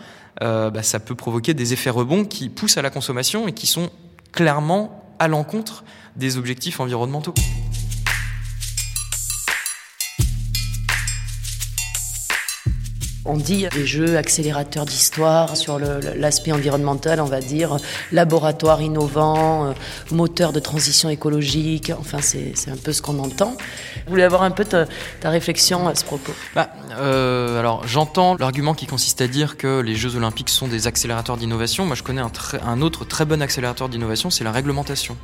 [0.43, 3.67] euh, bah, ça peut provoquer des effets rebonds qui poussent à la consommation et qui
[3.67, 3.91] sont
[4.33, 5.85] clairement à l'encontre
[6.17, 7.35] des objectifs environnementaux.
[13.27, 17.77] On dit des jeux accélérateurs d'histoire sur l'aspect environnemental, on va dire,
[18.13, 19.73] laboratoire innovant, euh,
[20.11, 23.51] moteur de transition écologique, enfin c'est un peu ce qu'on entend.
[24.07, 24.87] Vous voulez avoir un peu ta,
[25.23, 26.33] réflexion à ce propos?
[26.55, 30.87] Bah, euh, Alors j'entends l'argument qui consiste à dire que les Jeux olympiques sont des
[30.87, 31.85] accélérateurs d'innovation.
[31.85, 35.17] Moi je connais un autre très bon accélérateur d'innovation, c'est la réglementation.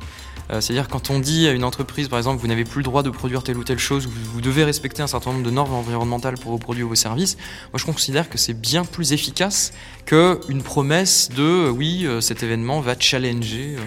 [0.51, 3.03] Euh, C'est-à-dire quand on dit à une entreprise, par exemple, vous n'avez plus le droit
[3.03, 6.37] de produire telle ou telle chose, vous, devez respecter un certain nombre de normes environnementales
[6.37, 7.35] pour vos produits ou vos services,
[7.73, 9.73] moi je considère que c'est bien plus efficace
[10.05, 13.81] qu'une promesse de oui, euh, cet événement va challenger euh,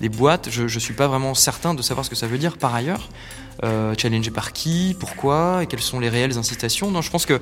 [0.00, 0.48] des boîtes.
[0.50, 3.08] Je ne suis pas vraiment certain de savoir ce que ça veut dire par ailleurs.
[3.64, 6.90] Euh, challenger par qui, pourquoi, et quelles sont les réelles incitations?
[6.90, 7.40] Non, je pense que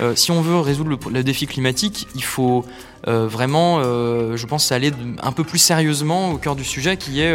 [0.00, 2.70] euh, si on veut résoudre le, défi climatique, il faut euh,
[3.06, 7.34] vraiment, euh, je pense, aller un peu plus sérieusement au cœur du sujet, qui est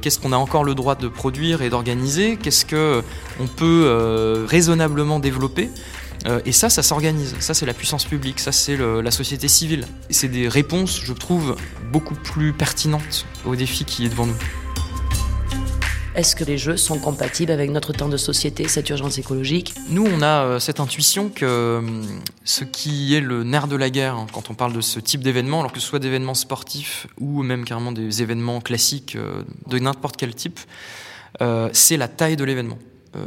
[0.00, 3.02] qu'est-ce qu'on a encore le droit de produire et d'organiser, qu'est-ce que
[3.40, 5.70] on peut raisonnablement développer?
[6.44, 7.34] et ça, ça s'organise.
[7.40, 8.38] Ça, c'est la puissance publique.
[8.38, 9.86] Ça, c'est la société civile.
[10.08, 11.56] C'est des réponses, je trouve,
[11.90, 14.61] beaucoup plus pertinentes au défi qui est devant nous.
[16.14, 20.06] Est-ce que les jeux sont compatibles avec notre temps de société, cette urgence écologique Nous,
[20.06, 21.80] on a euh, cette intuition que euh,
[22.44, 25.22] ce qui est le nerf de la guerre hein, quand on parle de ce type
[25.22, 29.78] d'événement, alors que ce soit d'événements sportifs ou même carrément des événements classiques euh, de
[29.78, 30.60] n'importe quel type,
[31.72, 32.78] c'est la taille de l'événement.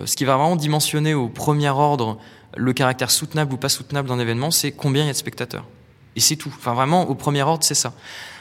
[0.06, 2.18] Ce qui va vraiment dimensionner au premier ordre
[2.56, 5.66] le caractère soutenable ou pas soutenable d'un événement, c'est combien il y a de spectateurs.
[6.16, 6.54] Et c'est tout.
[6.56, 7.94] Enfin, vraiment, au premier ordre, c'est ça.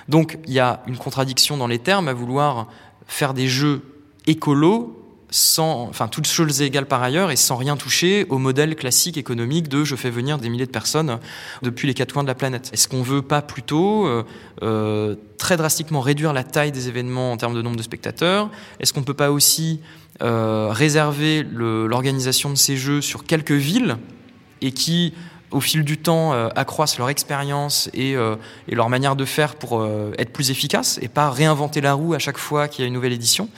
[0.08, 2.68] Donc, il y a une contradiction dans les termes à vouloir
[3.08, 3.82] faire des jeux
[4.26, 9.16] écolo, sans, enfin, toutes choses égales par ailleurs et sans rien toucher au modèle classique
[9.16, 11.18] économique de je fais venir des milliers de personnes
[11.62, 12.70] depuis les quatre coins de la planète.
[12.72, 14.22] Est-ce qu'on veut pas plutôt euh,
[14.62, 18.48] euh, très drastiquement réduire la taille des événements en termes de nombre de spectateurs?
[18.78, 19.80] Est-ce qu'on peut pas aussi
[20.22, 23.96] euh, réserver l'organisation de ces jeux sur quelques villes
[24.60, 25.14] et qui
[25.50, 28.16] au fil du temps, accroissent leur expérience et,
[28.66, 29.86] leur manière de faire pour
[30.18, 32.94] être plus efficaces et pas réinventer la roue à chaque fois qu'il y a une
[32.94, 33.48] nouvelle édition?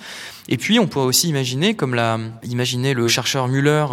[0.49, 3.87] Et puis, on pourrait aussi imaginer, comme l'a imaginé le chercheur Muller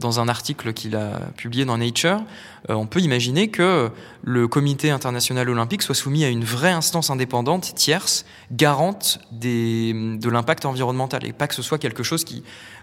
[0.00, 2.22] dans un article qu'il a publié dans Nature,
[2.68, 3.90] on peut imaginer que
[4.22, 10.28] le Comité international olympique soit soumis à une vraie instance indépendante, tierce, garante des, de
[10.28, 12.24] l'impact environnemental, et pas que ce soit quelque chose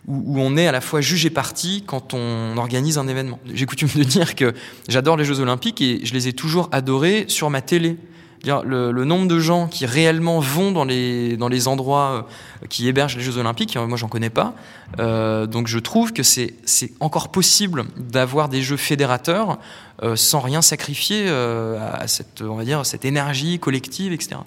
[0.08, 3.40] où, où on est à la fois jugé parti quand on organise un événement.
[3.54, 4.54] J'ai coutume de dire que
[4.88, 7.98] j'adore les Jeux olympiques et je les ai toujours adorés sur ma télé.
[8.46, 12.26] Le, le, nombre de gens qui réellement vont dans les, dans les endroits
[12.64, 14.54] euh, qui hébergent les Jeux Olympiques, moi j'en connais pas.
[15.00, 16.54] Euh, donc je trouve que c'est
[17.02, 19.60] encore possible d'avoir des jeux fédérateurs
[20.02, 24.38] euh, sans rien sacrifier euh, à cette, on va dire, cette énergie collective, etc.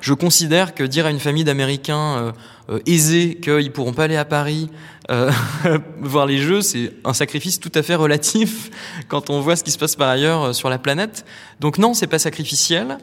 [0.00, 2.32] Je considère que dire à une famille d'Américains euh,
[2.68, 4.70] euh, aisés qu'ils pourront pas aller à Paris
[5.08, 5.30] euh,
[6.00, 8.70] voir les jeux, c'est un sacrifice tout à fait relatif
[9.08, 11.24] quand on voit ce qui se passe par ailleurs euh, sur la planète.
[11.60, 12.98] Donc non, c'est pas sacrificiel.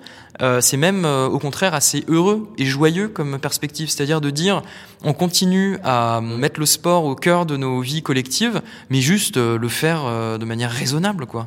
[0.62, 4.64] C'est même au contraire assez heureux et joyeux comme perspective, c'est-à-dire de dire
[5.04, 9.70] on continue à mettre le sport au cœur de nos vies collectives, mais juste le
[9.70, 10.06] faire
[10.40, 11.46] de manière raisonnable, quoi.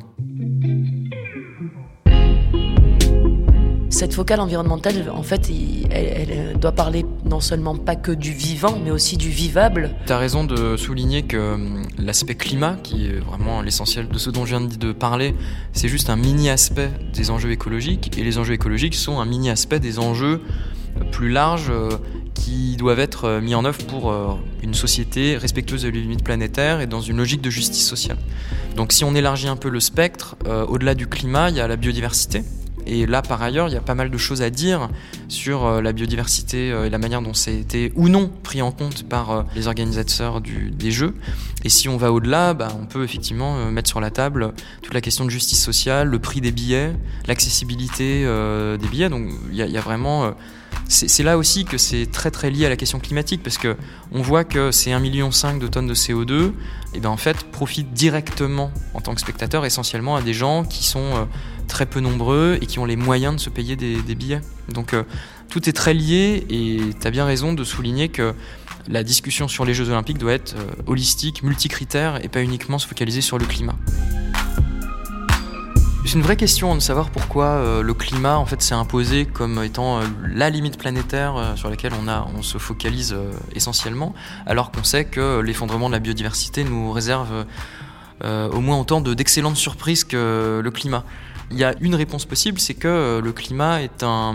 [3.89, 5.49] Cette focale environnementale, en fait,
[5.89, 9.95] elle, doit parler non seulement pas que du vivant, mais aussi du vivable.
[10.05, 14.29] Tu as raison de souligner que hum, l'aspect climat, qui est vraiment l'essentiel de ce
[14.29, 15.33] dont je viens de parler,
[15.73, 19.97] c'est juste un mini-aspect des enjeux écologiques, et les enjeux écologiques sont un mini-aspect des
[19.97, 20.41] enjeux
[21.11, 21.89] plus larges euh,
[22.33, 24.33] qui doivent être euh, mis en œuvre pour euh,
[24.63, 28.17] une société respectueuse des limites planétaires et dans une logique de justice sociale.
[28.75, 30.35] Donc si on élargit un peu le spectre,
[30.67, 32.43] au-delà du climat, il y a la biodiversité.
[32.85, 34.87] Et là, par ailleurs, il y a pas mal de choses à dire
[35.27, 39.45] sur la biodiversité et la manière dont c'est été ou non pris en compte par
[39.55, 41.15] les organisateurs des Jeux.
[41.65, 45.01] Et si on va au-delà, bah, on peut effectivement mettre sur la table toute la
[45.01, 46.93] question de justice sociale, le prix des billets,
[47.27, 48.23] l'accessibilité
[48.79, 49.09] des billets.
[49.09, 50.33] Donc il y, a- vraiment...
[50.89, 53.75] c'est là aussi que c'est très très lié à la question climatique parce que
[54.11, 56.53] on voit que ces 1,5 million de tonnes de CO2
[56.93, 60.85] et ben en fait profitent directement en tant que spectateurs essentiellement à des gens qui
[60.85, 61.25] sont euh,
[61.67, 64.41] très peu nombreux et qui ont les moyens de se payer des, des billets.
[64.69, 65.03] Donc euh,
[65.49, 68.33] tout est très lié et tu as bien raison de souligner que
[68.89, 72.87] la discussion sur les Jeux Olympiques doit être euh, holistique, multicritère et pas uniquement se
[72.87, 73.75] focaliser sur le climat.
[76.07, 79.61] C'est une vraie question de savoir pourquoi euh, le climat en fait s'est imposé comme
[79.61, 83.13] étant euh, la limite planétaire euh, sur laquelle on, on se focalise
[83.53, 84.15] essentiellement,
[84.45, 87.45] alors qu'on sait que l'effondrement de la biodiversité nous réserve
[88.23, 91.03] au moins autant de- d'excellentes surprises que le climat.
[91.51, 94.33] Il y a une réponse possible, c'est que le climat est un,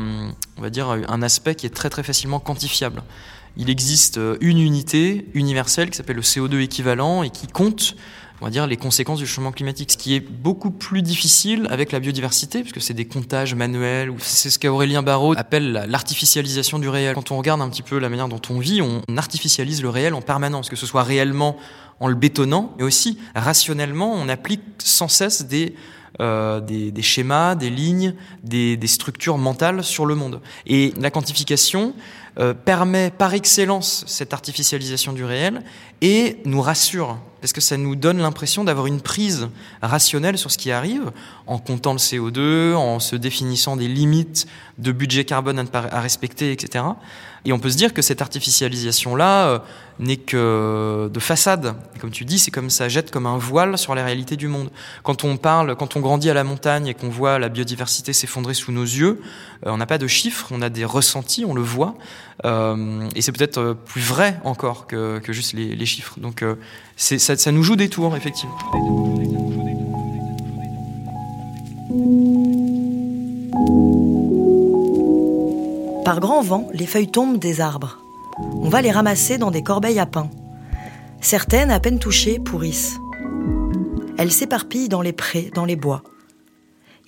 [0.58, 3.02] on va dire, un aspect qui est très très facilement quantifiable.
[3.56, 7.96] Il existe une unité universelle qui s'appelle le CO2 équivalent et qui compte
[8.42, 11.92] on va dire, les conséquences du changement climatique, ce qui est beaucoup plus difficile avec
[11.92, 16.81] la biodiversité, puisque c'est des comptages manuels, ou c'est ce qu'Aurélien Barraud appelle la- l'artificialisation
[16.81, 17.14] du réel.
[17.14, 20.12] Quand on regarde un petit peu la manière dont on vit, on artificialise le réel
[20.12, 21.57] en permanence, que ce soit réellement
[22.00, 25.76] en le bétonnant, mais aussi rationnellement, on applique sans cesse des,
[26.20, 30.40] euh, des, schémas, des lignes, des, structures mentales sur le monde.
[30.66, 31.94] Et la quantification
[32.38, 35.62] euh, permet par excellence cette artificialisation du réel
[36.03, 39.48] et nous rassure, parce que ça nous donne l'impression d'avoir une prise
[39.81, 41.12] rationnelle sur ce qui arrive,
[41.46, 44.46] en comptant le CO2, en se définissant des limites
[44.79, 46.85] de budget carbone à respecter, etc.
[47.44, 49.59] Et on peut se dire que cette artificialisation-là euh,
[49.98, 51.74] n'est que de façade.
[52.00, 54.70] Comme tu dis, c'est comme ça jette comme un voile sur la réalité du monde.
[55.02, 58.55] Quand on parle, quand on grandit à la montagne et qu'on voit la biodiversité s'effondrer
[58.55, 59.20] sous nos yeux,
[59.66, 61.94] euh, on n'a pas de chiffres, on a des ressentis, on le voit.
[62.44, 66.18] Euh, et c'est peut-être euh, plus vrai encore que, que juste les, chiffres.
[66.18, 66.57] Donc euh,
[66.96, 68.59] ça nous joue des tours, effectivement.
[76.04, 77.98] Par grand vent, les feuilles tombent des arbres.
[78.38, 80.28] On va les ramasser dans des corbeilles à pain.
[81.20, 82.98] Certaines, à peine touchées, pourrissent.
[84.18, 86.02] Elles s'éparpillent dans les prés, dans les bois.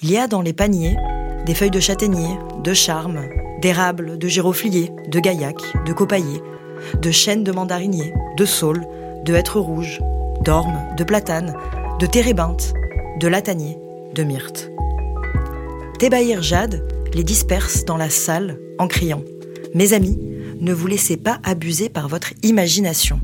[0.00, 0.96] Il y a dans les paniers
[1.44, 3.20] des feuilles de châtaignier, de charme,
[3.60, 6.40] d'érable, de giroflier, de gaillac, de copailler,
[7.00, 8.86] de chêne de mandarinier, de saule,
[9.24, 10.00] de hêtre rouge,
[10.42, 11.54] d'orme, de platane,
[11.98, 12.72] de térébinthe,
[13.18, 13.76] de latanier,
[14.14, 14.70] de myrte.
[15.98, 19.22] Thébaïr Jade les disperse dans la salle en criant
[19.74, 20.18] Mes amis,
[20.60, 23.20] ne vous laissez pas abuser par votre imagination.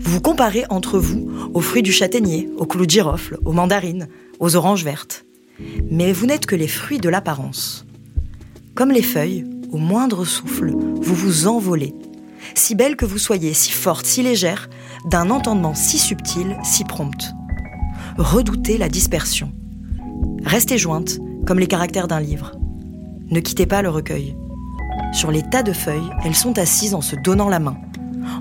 [0.00, 4.08] Vous comparez entre vous aux fruits du châtaignier, aux clous de girofle, aux mandarines,
[4.40, 5.24] aux oranges vertes.
[5.90, 7.84] Mais vous n'êtes que les fruits de l'apparence.
[8.74, 11.94] Comme les feuilles, au moindre souffle, vous vous envolez.
[12.54, 14.68] Si belle que vous soyez, si forte, si légère,
[15.04, 17.34] d'un entendement si subtil, si prompt.
[18.16, 19.52] Redoutez la dispersion.
[20.44, 22.52] Restez jointes, comme les caractères d'un livre.
[23.30, 24.36] Ne quittez pas le recueil.
[25.12, 27.76] Sur les tas de feuilles, elles sont assises en se donnant la main,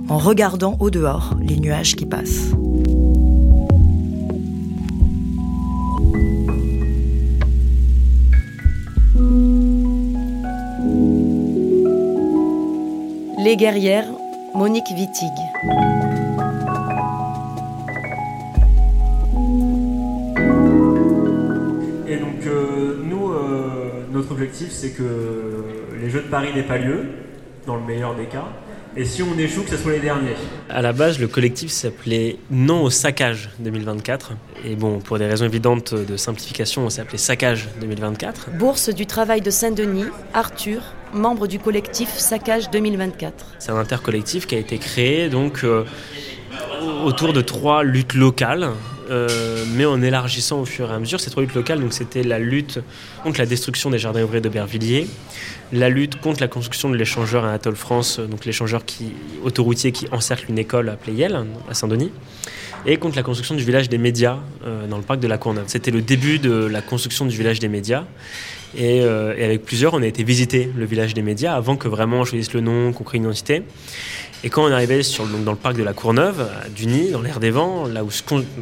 [0.09, 2.51] en regardant au dehors les nuages qui passent.
[13.39, 14.07] Les guerrières,
[14.53, 15.96] Monique Wittig.
[24.17, 25.03] Notre objectif, c'est que
[26.01, 27.05] les Jeux de Paris n'aient pas lieu,
[27.65, 28.47] dans le meilleur des cas,
[28.95, 30.33] Et si on échoue, que ce soit les derniers.
[30.69, 34.31] À la base, le collectif s'appelait Non au saccage 2024.
[34.65, 38.51] Et bon, pour des raisons évidentes de simplification, on s'est appelé Saccage 2024.
[38.57, 40.81] Bourse du travail de Saint-Denis, Arthur,
[41.13, 43.45] membre du collectif Saccage 2024.
[43.59, 45.83] C'est un intercollectif qui a été créé donc euh,
[47.05, 48.69] autour de trois luttes locales.
[49.09, 52.23] Euh, mais en élargissant au fur et à mesure ces trois luttes locales, donc c'était
[52.23, 52.79] la lutte
[53.23, 55.07] contre la destruction des jardins ouvriers de Bervilliers,
[55.71, 60.45] la lutte contre la construction de l'échangeur Anatole France, donc l'échangeur qui, autoroutier qui encercle
[60.49, 62.11] une école à Pleyel, à Saint-Denis,
[62.85, 65.65] et contre la construction du village des médias euh, dans le parc de la Courneuve.
[65.67, 68.05] C'était le début de la construction du village des médias.
[68.75, 71.87] Et, euh, et avec plusieurs, on a été visiter le village des médias avant que
[71.87, 73.63] vraiment on choisisse le nom, qu'on crée une identité.
[74.43, 75.01] Et quand on est arrivé
[75.43, 78.21] dans le parc de la Courneuve, à Duny, dans l'air des vents, là où se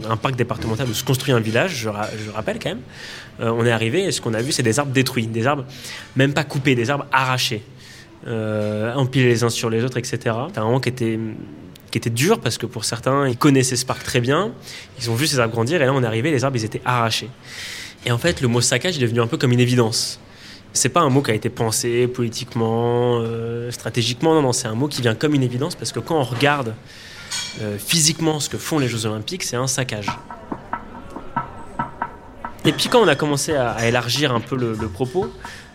[0.09, 2.81] un parc départemental où se construit un village, je, ra- rappelle quand même,
[3.41, 5.65] euh, on est arrivé et ce qu'on a vu, c'est des arbres détruits, des arbres
[6.15, 7.61] même pas coupés, des arbres arrachés,
[8.27, 10.17] euh, empilés les uns sur les autres, etc.
[10.47, 11.19] C'était un moment qui était
[11.91, 14.51] qui était dur parce que pour certains, ils connaissaient ce parc très bien,
[14.99, 16.81] ils ont vu ces arbres grandir et là on est arrivé, les arbres ils étaient
[16.83, 17.29] arrachés.
[18.05, 20.19] Et en fait, le mot saccage est devenu un peu comme une évidence.
[20.73, 24.75] C'est pas un mot qui a été pensé politiquement, euh, stratégiquement, non, non, c'est un
[24.75, 26.75] mot qui vient comme une évidence parce que quand on regarde
[27.61, 30.07] euh, physiquement ce que font les Jeux Olympiques, c'est un saccage.
[32.65, 35.31] Et puis quand on a commencé à, élargir un peu le propos,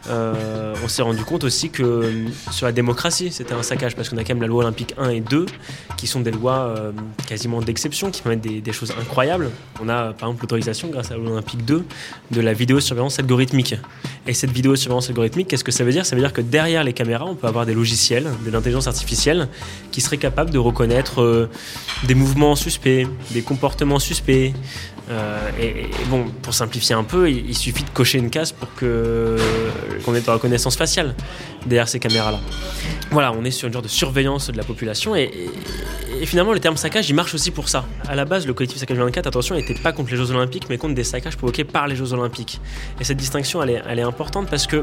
[0.08, 4.08] euh, on s'est rendu compte aussi que euh, sur la démocratie, c'était un saccage parce
[4.08, 5.46] qu'on a quand même la loi olympique 1 et 2
[5.96, 6.92] qui sont des lois euh,
[7.26, 9.50] quasiment d'exception, qui permettent des, choses incroyables.
[9.82, 11.84] On a par exemple l'autorisation grâce à la loi olympique 2
[12.30, 13.74] de la vidéosurveillance algorithmique.
[14.26, 16.06] Et cette vidéosurveillance algorithmique, qu'est-ce que ça veut dire?
[16.06, 19.48] Ça veut dire que derrière les caméras, on peut avoir des logiciels, de l'intelligence artificielle,
[19.90, 21.48] qui seraient capables de reconnaître
[22.04, 24.54] des mouvements suspects, des comportements suspects.
[25.10, 28.68] Euh, et, bon, pour simplifier un peu, il, il suffit de cocher une case pour
[28.74, 28.86] qu'on
[30.14, 31.14] ait de la reconnaissance faciale
[31.66, 32.38] derrière ces caméras-là.
[33.10, 35.50] Voilà, on est sur une genre de surveillance de la population et, et-
[36.22, 37.86] et finalement le terme saccage, il marche aussi pour ça.
[38.06, 40.76] À la base, le collectif Saccage 24, attention, n'était pas contre les Jeux Olympiques, mais
[40.76, 42.60] contre des saccages provoqués par les Jeux Olympiques.
[43.00, 44.82] Et cette distinction, elle est, elle est importante parce que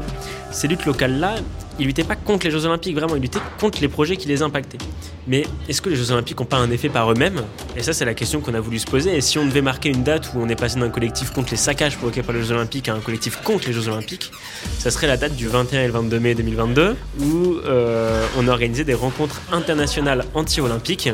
[0.50, 1.36] ces luttes locales-là,
[1.78, 4.42] ils luttaient pas contre les Jeux Olympiques, vraiment, ils luttaient contre les projets qui les
[4.42, 4.78] impactaient.
[5.26, 7.42] Mais est-ce que les Jeux Olympiques n'ont pas un effet par eux-mêmes?
[7.76, 9.16] Et ça, c'est la question qu'on a voulu se poser.
[9.16, 11.56] Et si on devait marquer une date où on est passé d'un collectif contre les
[11.56, 14.32] saccages provoqués par les Jeux Olympiques à un collectif contre les Jeux Olympiques,
[14.78, 18.50] ça serait la date du 21 et le 22 mai 2022, où euh, on a
[18.50, 21.10] organisé des rencontres internationales anti-olympiques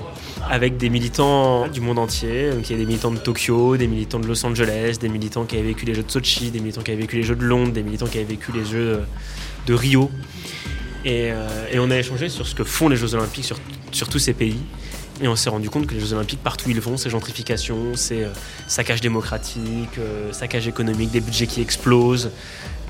[0.48, 2.50] avec des militants du monde entier.
[2.50, 5.44] Donc il y a des militants de Tokyo, des militants de Los Angeles, des militants
[5.44, 7.44] qui avaient vécu les Jeux de Sochi, des militants qui avaient vécu les Jeux de
[7.44, 9.04] Londres, des militants qui avaient vécu les Jeux euh,
[9.66, 10.10] de Rio.
[11.04, 13.52] Et, euh, et on a échangé sur ce que font les Jeux Olympiques
[13.92, 14.58] sur, tous ces pays.
[15.22, 17.94] Et on s'est rendu compte que les Jeux Olympiques, partout où ils vont, c'est gentrification,
[17.94, 18.30] c'est euh,
[18.66, 22.30] saccage démocratique, euh, saccage économique, des budgets qui explosent.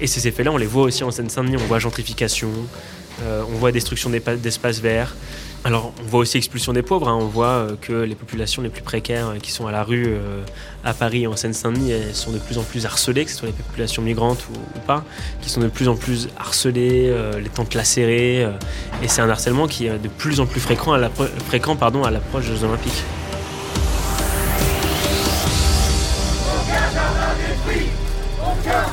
[0.00, 1.56] Et ces effets-là, on les voit aussi en Seine-Saint-Denis.
[1.56, 2.50] On voit gentrification,
[3.22, 5.14] on voit destruction d'espaces verts.
[5.66, 7.08] Alors, on voit aussi expulsion des pauvres.
[7.08, 7.16] hein.
[7.18, 10.04] On voit euh, que les populations les plus précaires euh, qui sont à la rue
[10.08, 10.42] euh,
[10.84, 13.54] à Paris et en Seine-Saint-Denis, sont de plus en plus harcelées, que ce soit les
[13.54, 15.04] populations migrantes ou, pas,
[15.40, 18.42] qui sont de plus en plus harcelées, les tentes lacérées.
[19.02, 22.64] et c'est un harcèlement qui est de plus en plus fréquent à l'approche des Jeux
[22.64, 23.02] Olympiques.
[26.44, 27.88] Aucun jardin détruit
[28.38, 28.84] Aucun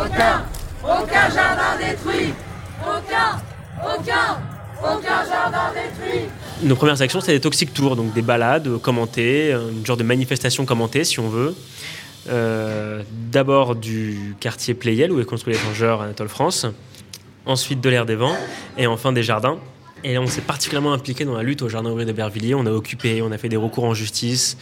[0.00, 0.44] Aucun
[0.84, 2.34] Aucun jardin détruit
[2.80, 3.40] Aucun
[3.82, 4.53] Aucun
[4.84, 6.26] Aucun jardin détruit
[6.62, 10.02] Nos premières actions, c'était des toxic tours, donc des balades commentées, euh, une genre de
[10.02, 11.54] manifestation commentée, si on veut.
[12.28, 16.66] Euh, D'abord du quartier Pleyel, où est construit l'échangeur Anatole France,
[17.46, 18.36] ensuite de l'air des vents,
[18.76, 19.58] et enfin des jardins.
[20.06, 22.54] Et on s'est particulièrement impliqué dans la lutte au jardin ouvrier de Bervilliers.
[22.54, 24.58] On a occupé, on a fait des recours en justice,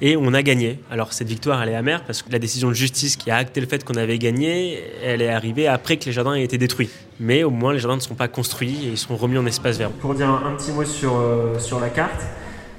[0.00, 0.78] et on a gagné.
[0.92, 3.60] Alors cette victoire, elle est amère, parce que la décision de justice qui a acté
[3.60, 6.88] le fait qu'on avait gagné, elle est arrivée après que les jardins aient été détruits.
[7.18, 9.76] Mais au moins, les jardins ne sont pas construits et ils sont remis en espace
[9.76, 9.90] vert.
[9.90, 12.22] Pour dire un, petit mot sur, euh, sur la carte,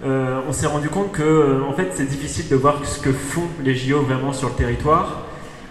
[0.06, 3.12] euh, on s'est rendu compte que euh, en fait, c'est difficile de voir ce que
[3.12, 5.24] font les JO vraiment sur le territoire.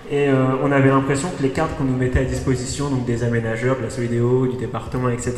[0.08, 0.28] Et
[0.62, 3.82] on avait l'impression que les cartes qu'on nous mettait à disposition, donc des aménageurs, de
[3.82, 5.34] la Solidéo, du département, etc.,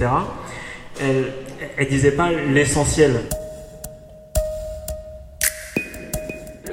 [1.01, 1.32] elles,
[1.76, 3.20] elles disaient pas l'essentiel.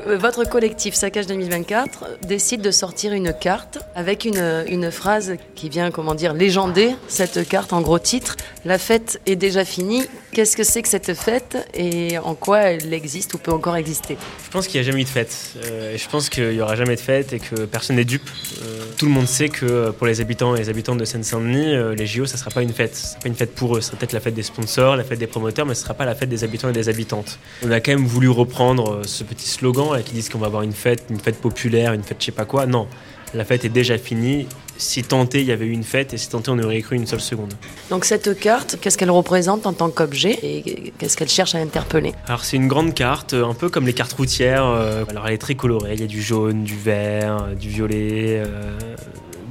[0.05, 5.89] Votre collectif Saccage 2024 décide de sortir une carte avec une, une phrase qui vient,
[5.89, 8.37] comment dire, légender cette carte en gros titre.
[8.65, 10.03] La fête est déjà finie.
[10.31, 14.17] Qu'est-ce que c'est que cette fête et en quoi elle existe ou peut encore exister?
[14.45, 15.53] Je pense qu'il n'y a jamais eu de fête.
[15.65, 18.29] Euh, je pense qu'il n'y aura jamais de fête et que personne n'est dupe.
[18.61, 21.75] Euh, tout le monde sait que euh, pour les habitants et les habitantes de Seine-Saint-Denis,
[21.75, 22.95] euh, les JO, ça ne sera pas une fête.
[22.95, 23.81] Ce sera pas une fête pour eux.
[23.81, 25.93] Ce sera peut-être la fête des sponsors, la fête des promoteurs, mais ce ne sera
[25.93, 27.39] pas la fête des habitants et des habitantes.
[27.63, 30.47] On a quand même voulu reprendre euh, ce petit slogan là, qui dit qu'on va
[30.47, 32.65] avoir une fête, une fête populaire, une fête je sais pas quoi.
[32.65, 32.87] Non,
[33.33, 34.47] la fête est déjà finie.
[34.77, 37.07] si tenté il y avait eu une fête et si tenté on aurait cru une
[37.07, 37.53] seule seconde.
[37.89, 42.13] Donc cette carte, qu'est-ce qu'elle représente en tant qu'objet et qu'est-ce qu'elle cherche à interpeller?
[42.27, 44.65] Alors c'est une grande carte, un peu comme les cartes routières.
[44.65, 47.69] euh, Alors elle est très colorée, il y a du jaune, du vert, euh, du
[47.69, 48.43] violet.
[48.45, 48.77] euh,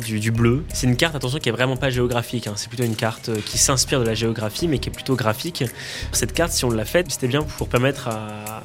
[0.04, 0.64] Du, du bleu.
[0.74, 2.46] C'est une carte, attention, qui est vraiment pas géographique.
[2.46, 2.52] hein.
[2.56, 5.64] C'est plutôt une carte euh, qui s'inspire de la géographie, mais qui est plutôt graphique.
[6.12, 8.62] Cette carte, si on l'a faite, c'était bien pour permettre à,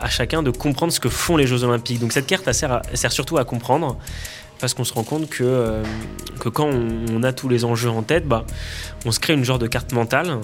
[0.00, 2.00] à chacun de comprendre ce que font les Jeux Olympiques.
[2.00, 2.82] Donc cette carte, sert,
[3.12, 3.96] surtout à comprendre
[4.60, 5.84] parce qu'on se rend compte que, euh,
[6.40, 8.44] quand on, on a tous les enjeux en tête, bah,
[9.06, 10.38] on se crée une genre de carte mentale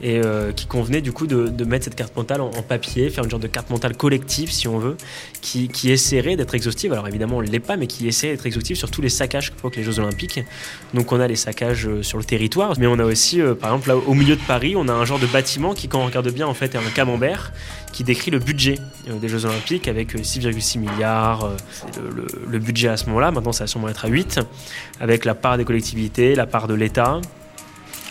[0.00, 3.30] et euh, qui convenait du coup de, mettre cette carte mentale en, papier, faire une
[3.30, 4.96] genre de carte mentale collective si on veut,
[5.40, 6.92] qui, qui essaierait d'être exhaustive.
[6.92, 9.50] Alors évidemment on ne l'est pas, mais qui essaie d'être exhaustive sur tous les saccages
[9.50, 10.40] que provoquent les Jeux Olympiques.
[10.94, 13.70] Donc on a les saccages euh, sur le territoire, mais on a aussi, euh, par
[13.70, 16.06] exemple là au milieu de Paris, on a un genre de bâtiment qui quand on
[16.06, 17.52] regarde bien en fait est un camembert
[17.92, 18.76] qui décrit le budget
[19.08, 21.50] des Jeux Olympiques avec euh, 6,6 milliards.
[21.98, 24.40] le- le budget à ce moment-là, maintenant ça va sûrement être à 8,
[25.00, 27.20] avec la part des collectivités, la part de l'État.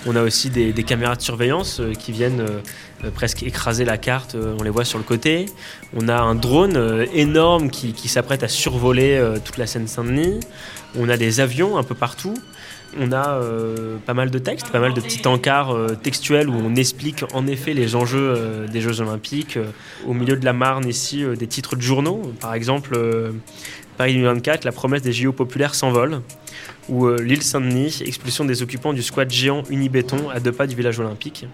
[0.06, 2.60] On a aussi des, caméras de surveillance euh, qui viennent euh,
[3.04, 5.48] euh, presque écraser la carte, on les voit sur le côté.
[5.95, 10.39] On a un drone énorme qui, s'apprête à survoler toute la Seine-Saint-Denis.
[10.98, 12.34] On a des avions un peu partout.
[13.00, 13.39] On a
[14.06, 17.74] pas mal de textes, pas mal de petits encarts textuels où on explique en effet
[17.74, 19.60] les enjeux des Jeux Olympiques.
[20.08, 22.34] Au milieu de la Marne, ici, des titres de journaux.
[22.39, 22.98] Par exemple,
[23.98, 26.22] Paris 2024, la promesse des JO populaires s'envole.
[26.89, 30.75] Ou euh, l'île Saint-Denis, expulsion des occupants du squat géant Unibéton à deux pas du
[30.75, 31.45] village olympique.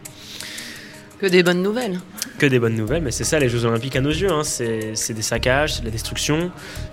[1.20, 2.02] Que des bonnes nouvelles.
[2.38, 4.32] Que des bonnes nouvelles, mais c'est ça les Jeux Olympiques à nos yeux.
[4.32, 4.44] hein.
[4.44, 6.52] C'est des saccages, c'est de la destruction.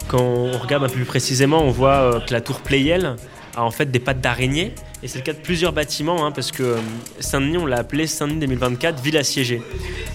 [0.09, 3.17] Quand on regarde un peu plus précisément, on voit euh, que la tour Pleyel
[3.57, 4.75] a en fait des pattes d'araignée.
[5.03, 6.77] Et c'est le cas de plusieurs bâtiments, hein, parce que euh,
[7.21, 9.63] Saint-Denis, on l'a appelé Saint-Denis 2024, ville assiégée.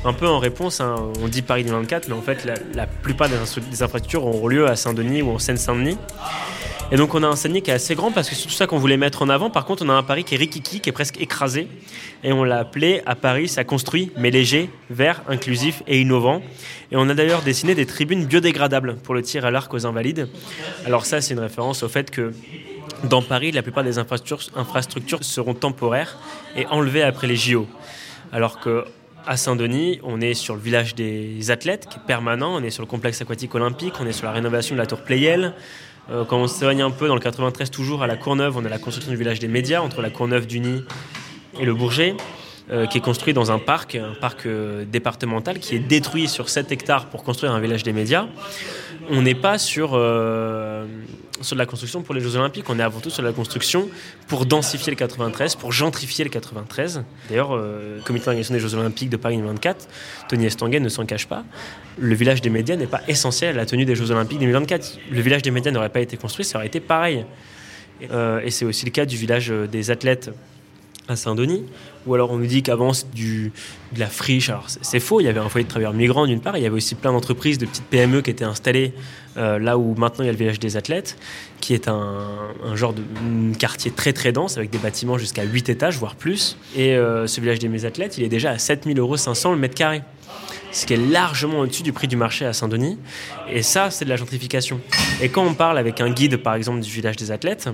[0.04, 3.36] Un peu en réponse, hein, on dit Paris 2024, mais en fait, la, plupart des,
[3.36, 5.98] des infrastructures auront lieu à Saint-Denis ou en Seine-Saint-Denis.
[6.92, 8.68] Et donc on a un Saint-Denis qui est assez grand parce que c'est tout ça
[8.68, 9.50] qu'on voulait mettre en avant.
[9.50, 11.68] Par contre, on a un Paris qui est rikiki, qui est presque écrasé.
[12.24, 16.44] Et on l'a appelé à Paris, ça construit, mais léger, vert, inclusif et innovant.
[16.92, 20.30] Et on a d'ailleurs dessiné des tribunes biodégradables pour le tir à l'arc aux invalides.
[20.86, 22.34] Alors ça, c'est une référence au fait que
[23.08, 26.18] dans Paris, la plupart des infrastructures, seront temporaires
[26.56, 27.68] et enlevées après les JO.
[28.32, 28.86] Alors que
[29.28, 32.84] à Saint-Denis, on est sur le village des athlètes qui est permanent, on est sur
[32.84, 35.54] le complexe aquatique olympique, on est sur la rénovation de la tour Pleyel.
[36.12, 38.70] Euh, quand on s'éloigne un peu dans le 93 toujours à la Courneuve, on a
[38.70, 40.84] la construction du village des médias entre la Courneuve du Nid
[41.60, 42.16] et le Bourget,
[42.72, 46.50] euh, qui est construit dans un parc, un parc euh, départemental qui est détruit sur
[46.50, 48.28] 7 hectares pour construire un village des médias.
[49.10, 50.86] On n'est pas sur, euh,
[51.56, 53.88] la construction pour les Jeux Olympiques, on est avant tout sur la construction
[54.28, 57.04] pour densifier le 93, pour gentrifier le 93.
[57.30, 59.88] D'ailleurs, euh, le comité d'organisation des Jeux Olympiques de Paris 2024,
[60.30, 61.44] Tony Estanguet ne s'en cache pas.
[61.98, 64.98] Le village des médias n'est pas essentiel à la tenue des Jeux Olympiques 2024.
[65.12, 67.26] Le village des médias n'aurait pas été construit, ça aurait été pareil.
[68.12, 70.32] Euh, et c'est aussi le cas du village euh, des athlètes
[71.08, 71.66] à Saint-Denis,
[72.06, 73.52] ou alors on nous dit qu'avant de
[74.00, 74.50] la friche.
[74.50, 76.66] Alors c'est- faux, il y avait un foyer de travailleurs migrants d'une part, il y
[76.66, 78.94] avait aussi plein d'entreprises, de petites PME qui étaient installées
[79.38, 81.18] euh, là où maintenant il y a le village des athlètes,
[81.60, 82.16] qui est un,
[82.74, 83.02] genre de
[83.58, 86.58] quartier très très dense avec des bâtiments jusqu'à 8 étages, voire plus.
[86.76, 89.76] Et euh, ce village des athlètes, il est déjà à 7000 euros 500 le mètre
[89.76, 90.02] carré
[90.76, 92.98] ce qui est largement au-dessus du prix du marché à Saint-Denis.
[93.50, 94.82] Et ça, c'est de la gentrification.
[95.22, 97.70] Et quand on parle avec un guide, par exemple, du village des athlètes,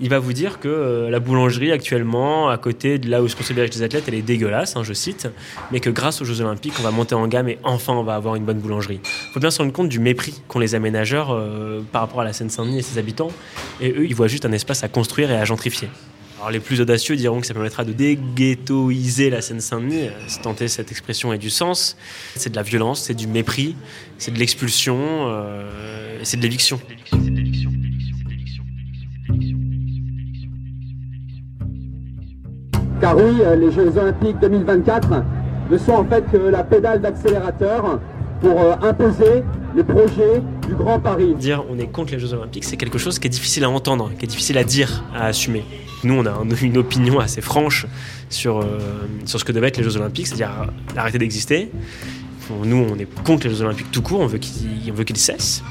[0.00, 3.36] il va vous dire que euh, la boulangerie actuellement, à côté de là où se
[3.36, 5.28] construit le village des athlètes, elle est dégueulasse, hein, je cite,
[5.70, 8.16] mais que grâce aux Jeux Olympiques, on va monter en gamme et enfin on va
[8.16, 9.00] avoir une bonne boulangerie.
[9.04, 12.24] Il faut bien se rendre compte du mépris qu'ont les aménageurs euh, par rapport à
[12.24, 13.30] la Seine-Saint-Denis et ses habitants.
[13.80, 15.88] Et eux, ils voient juste un espace à construire et à gentrifier.
[16.42, 20.56] Alors les plus audacieux diront que ça permettra de déghettoiser la Seine-Saint-Denis, euh, si tant
[20.66, 21.96] cette expression ait du sens.
[22.34, 23.76] C'est de la violence, c'est du mépris,
[24.18, 26.80] c'est de l'expulsion, euh, c'est de l'éviction.
[33.00, 35.10] Car oui, euh, les Jeux Olympiques 2024
[35.70, 38.00] ne sont en fait que la pédale d'accélérateur
[38.40, 39.44] pour imposer
[39.74, 41.34] les projets du Grand Paris.
[41.38, 44.10] Dire on est contre les Jeux Olympiques, c'est quelque chose qui est difficile à entendre,
[44.18, 45.64] qui est difficile à dire, à assumer.
[46.04, 47.86] Nous, on a un- une opinion assez franche
[48.28, 48.64] sur, euh,
[49.24, 50.50] sur ce que devaient être les Jeux Olympiques, c'est-à-dire
[50.96, 51.70] arrêter d'exister.
[52.64, 55.16] Nous, on est contre les Jeux Olympiques tout court, on veut qu'ils on veut qu'ils
[55.16, 55.62] cessent.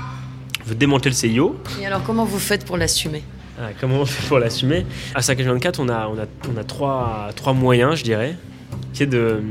[0.66, 1.56] On veut démanteler le CIO.
[1.82, 3.24] Et alors, comment vous faites pour l'assumer?
[3.60, 4.86] Ah, comment on fait pour l'assumer?
[5.14, 8.36] À Saccage 24, on a, on a, on a trois, trois moyens, je dirais,
[8.93, 9.41] qui est de,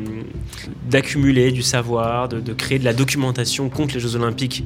[0.88, 4.64] d'accumuler du savoir, de, de créer de la documentation contre les Jeux Olympiques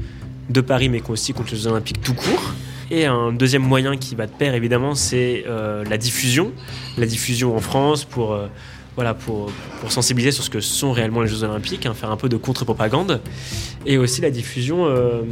[0.51, 2.53] de Paris, mais aussi contre les Jeux Olympiques tout court.
[2.91, 6.53] Et un deuxième moyen qui va de pair, évidemment, c'est euh, la diffusion.
[6.99, 8.47] La diffusion en France pour, euh,
[8.95, 9.51] voilà, pour,
[9.81, 12.37] pour sensibiliser sur ce que sont réellement les Jeux Olympiques, hein, faire un peu de
[12.37, 13.21] contre-propagande.
[13.87, 15.23] Et aussi la diffusion euh,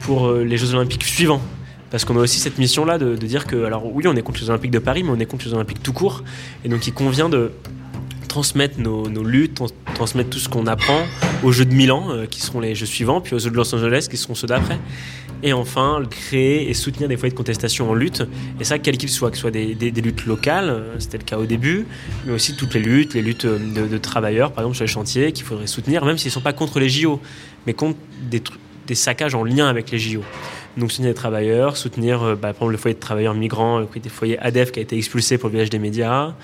[0.00, 1.42] pour les Jeux Olympiques suivants.
[1.90, 4.40] Parce qu'on a aussi cette mission-là de, de dire que, alors oui, on est contre
[4.40, 6.22] les Olympiques de Paris, mais on est contre les Jeux Olympiques tout court.
[6.64, 7.50] Et donc il convient de
[8.28, 11.02] transmettre nos, luttes, trans- transmettre tout ce qu'on apprend
[11.42, 13.74] aux Jeux de Milan, euh, qui seront les Jeux suivants, puis aux Jeux de Los
[13.74, 14.78] Angeles, qui seront ceux d'après.
[15.42, 18.24] Et enfin, créer et soutenir des foyers de contestation en lutte,
[18.60, 21.38] et ça, quel qu'il soit, que ce soit des, luttes locales, euh, c'était le cas
[21.38, 21.86] au début,
[22.26, 25.32] mais aussi toutes les luttes, les luttes euh, de, travailleurs, par exemple sur les chantiers,
[25.32, 27.20] qu'il faudrait soutenir, même s'ils ne sont pas contre les JO,
[27.66, 27.98] mais contre
[28.30, 28.42] des,
[28.86, 30.22] des saccages en lien avec les JO.
[30.76, 34.38] Donc soutenir les travailleurs, soutenir bah, par exemple le foyer de travailleurs migrants, le foyer
[34.38, 36.34] ADEF qui a été expulsé pour le village des médias,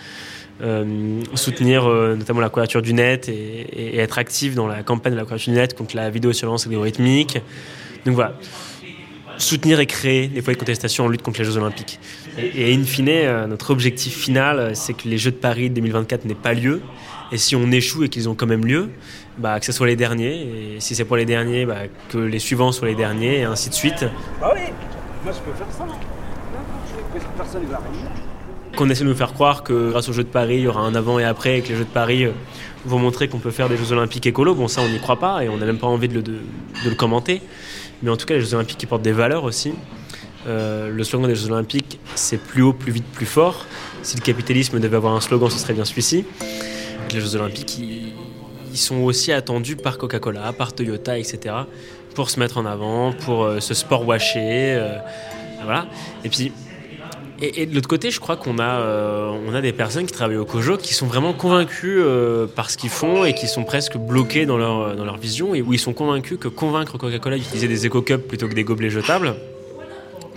[0.62, 5.18] euh, soutenir euh, notamment la couverture du net et, être actif dans la campagne de
[5.18, 7.38] la couverture du net contre la vidéosurveillance algorithmique.
[8.07, 8.34] Donc voilà,
[9.38, 11.98] soutenir et créer des foyers de contestation en lutte contre les Jeux Olympiques.
[12.38, 16.24] Et, et in fine, euh, notre objectif final, c'est que les Jeux de Paris 2024
[16.24, 16.82] n'aient pas lieu.
[17.32, 18.90] Et si on échoue et qu'ils ont quand même lieu,
[19.38, 20.76] bah, que ce soit les derniers.
[20.76, 23.70] Et si c'est pour les derniers, bah, que les suivants soient les derniers, et ainsi
[23.70, 24.05] de suite.
[24.40, 24.61] Ah oui,
[25.24, 25.84] moi je peux faire ça.
[27.36, 28.34] Personne ne va rien.
[28.77, 30.81] Qu'on essaie de nous faire croire que grâce aux Jeux de Paris, il y aura
[30.81, 32.33] un avant et après, et que les Jeux de Paris euh,
[32.85, 34.55] vont montrer qu'on peut faire des Jeux Olympiques écolos.
[34.55, 36.22] Bon, ça, on n'y croit pas et on n'a même pas envie de
[36.85, 37.41] le, commenter.
[38.03, 39.75] Mais en tout cas, les Jeux Olympiques qui portent des valeurs aussi.
[40.47, 43.64] Euh, le slogan des Jeux Olympiques, c'est plus haut, plus vite, plus fort.
[44.03, 46.25] Si le capitalisme devait avoir un slogan, ce serait bien celui-ci.
[47.12, 48.12] Les Jeux Olympiques, ils,
[48.77, 51.55] sont aussi attendus par Coca-Cola, par Toyota, etc.
[52.16, 54.75] pour se mettre en avant, pour euh, ce sport washé.
[54.75, 54.99] euh,
[55.62, 55.87] voilà.
[56.25, 56.53] Et puis,
[57.41, 60.37] et, de l'autre côté, je crois qu'on a, euh, on a des personnes qui travaillent
[60.37, 63.97] au COJO qui sont vraiment convaincues euh, par ce qu'ils font et qui sont presque
[63.97, 67.68] bloquées dans leur, dans leur vision et où ils sont convaincus que convaincre Coca-Cola d'utiliser
[67.68, 69.35] des éco-cups plutôt que des gobelets jetables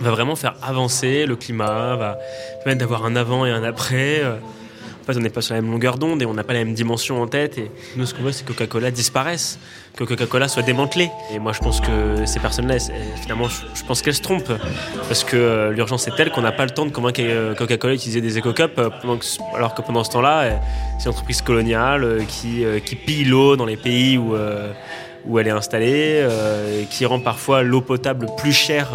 [0.00, 2.18] va vraiment faire avancer le climat, va
[2.62, 4.20] permettre d'avoir un avant et un après.
[4.22, 4.36] euh.
[5.16, 7.22] On n'est pas sur la même longueur d'onde et on n'a pas la même dimension
[7.22, 7.56] en tête.
[7.56, 9.58] Et nous, ce qu'on veut, c'est que Coca-Cola disparaisse,
[9.96, 11.10] que Coca-Cola soit démantelé.
[11.32, 12.76] Et moi, je pense que ces personnes-là,
[13.22, 14.52] finalement, je, pense qu'elles se trompent.
[15.08, 17.94] Parce que euh, l'urgence est telle qu'on n'a pas le temps de convaincre euh, Coca-Cola
[17.94, 18.90] d'utiliser des éco-cups, euh,
[19.54, 20.60] alors que pendant ce temps-là,
[20.98, 24.34] c'est une entreprise coloniale qui, qui pille l'eau dans les pays où,
[25.26, 26.26] où elle est installée,
[26.90, 28.90] qui rend parfois l'eau potable plus chère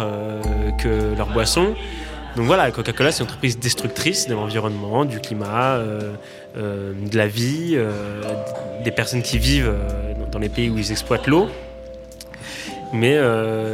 [0.78, 1.74] que leur boisson.
[2.36, 6.14] Donc voilà, Coca-Cola, c'est une entreprise destructrice de l'environnement, du climat, euh,
[6.56, 8.22] euh, de la vie, euh,
[8.82, 9.72] des personnes qui vivent
[10.32, 11.48] dans les pays où ils exploitent l'eau.
[12.92, 13.18] Mais,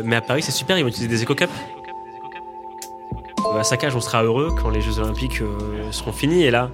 [0.05, 1.51] mais à Paris, c'est super, ils vont utiliser des éco-cups.
[3.59, 5.43] À Saccage, on sera heureux quand les Jeux Olympiques
[5.91, 6.45] seront finis.
[6.45, 6.71] Et là,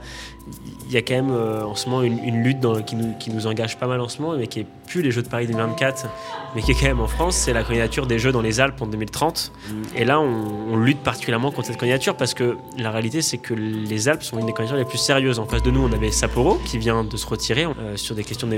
[0.88, 3.86] il y a quand même euh, en ce moment une, lutte qui, nous, engage pas
[3.86, 6.06] mal en ce moment, mais qui est plus les Jeux de Paris 2024,
[6.54, 8.80] mais qui est quand même en France, c'est la candidature des Jeux dans les Alpes
[8.80, 9.52] en 2030.
[9.96, 14.08] Et là, on, lutte particulièrement contre cette candidature parce que la réalité, c'est que les
[14.08, 15.38] Alpes sont une des candidatures les plus sérieuses.
[15.38, 18.22] En face de nous, on avait Sapporo qui vient de se retirer euh, sur des
[18.22, 18.56] questions de,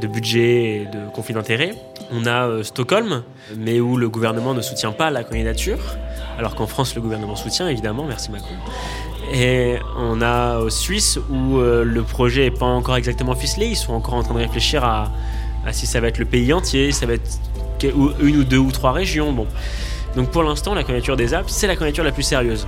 [0.00, 1.74] de budget et de conflit d'intérêts.
[2.10, 3.22] On a euh, Stockholm,
[3.56, 5.78] mais où le gouvernement ne soutient pas la candidature,
[6.38, 8.54] alors qu'en France, le gouvernement soutient, évidemment, merci Macron.
[9.32, 13.66] Et on a euh, Suisse où euh, le projet n'est pas encore exactement ficelé.
[13.66, 15.10] Ils sont encore en train de réfléchir à,
[15.72, 17.38] si ça va être le pays entier, ça va être
[18.20, 19.32] une ou deux ou trois régions.
[19.32, 19.46] Bon.
[20.16, 22.66] Donc pour l'instant, la candidature des Alpes, c'est la candidature la plus sérieuse.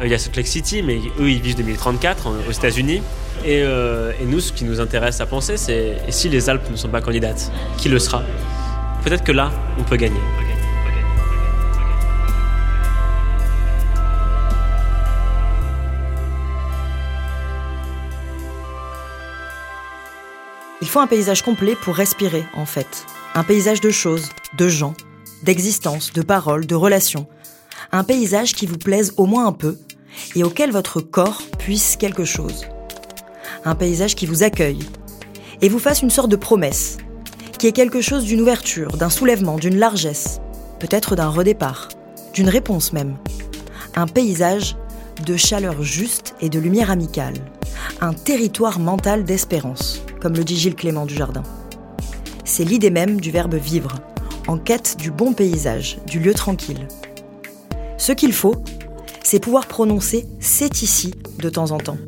[0.00, 3.02] Euh, Il y a Salt City, mais eux, ils visent 2034 en- aux États-Unis.
[3.44, 6.88] Et, et nous, ce qui nous intéresse à penser, c'est si les Alpes ne sont
[6.88, 8.22] pas candidates, qui le sera?
[9.04, 10.18] Peut-être que là, on peut gagner.
[20.80, 23.04] Il faut un paysage complet pour respirer, en fait.
[23.34, 24.94] Un paysage de choses, de gens,
[25.42, 27.26] d'existence, de paroles, de relations.
[27.90, 29.76] Un paysage qui vous plaise au moins un peu
[30.36, 32.64] et auquel votre corps puisse quelque chose.
[33.64, 34.78] Un paysage qui vous accueille
[35.62, 36.98] et vous fasse une sorte de promesse,
[37.58, 40.40] qui est quelque chose d'une ouverture, d'un soulèvement, d'une largesse,
[40.78, 41.88] peut-être d'un redépart,
[42.34, 43.16] d'une réponse même.
[43.96, 44.76] Un paysage
[45.26, 47.34] de chaleur juste et de lumière amicale.
[48.00, 51.42] Un territoire mental d'espérance, comme le dit Gilles Clément du Jardin.
[52.44, 53.96] C'est l'idée même du verbe vivre,
[54.46, 56.88] en quête du bon paysage, du lieu tranquille.
[57.98, 58.56] Ce qu'il faut,
[59.22, 61.98] c'est pouvoir prononcer c'est ici de temps en temps.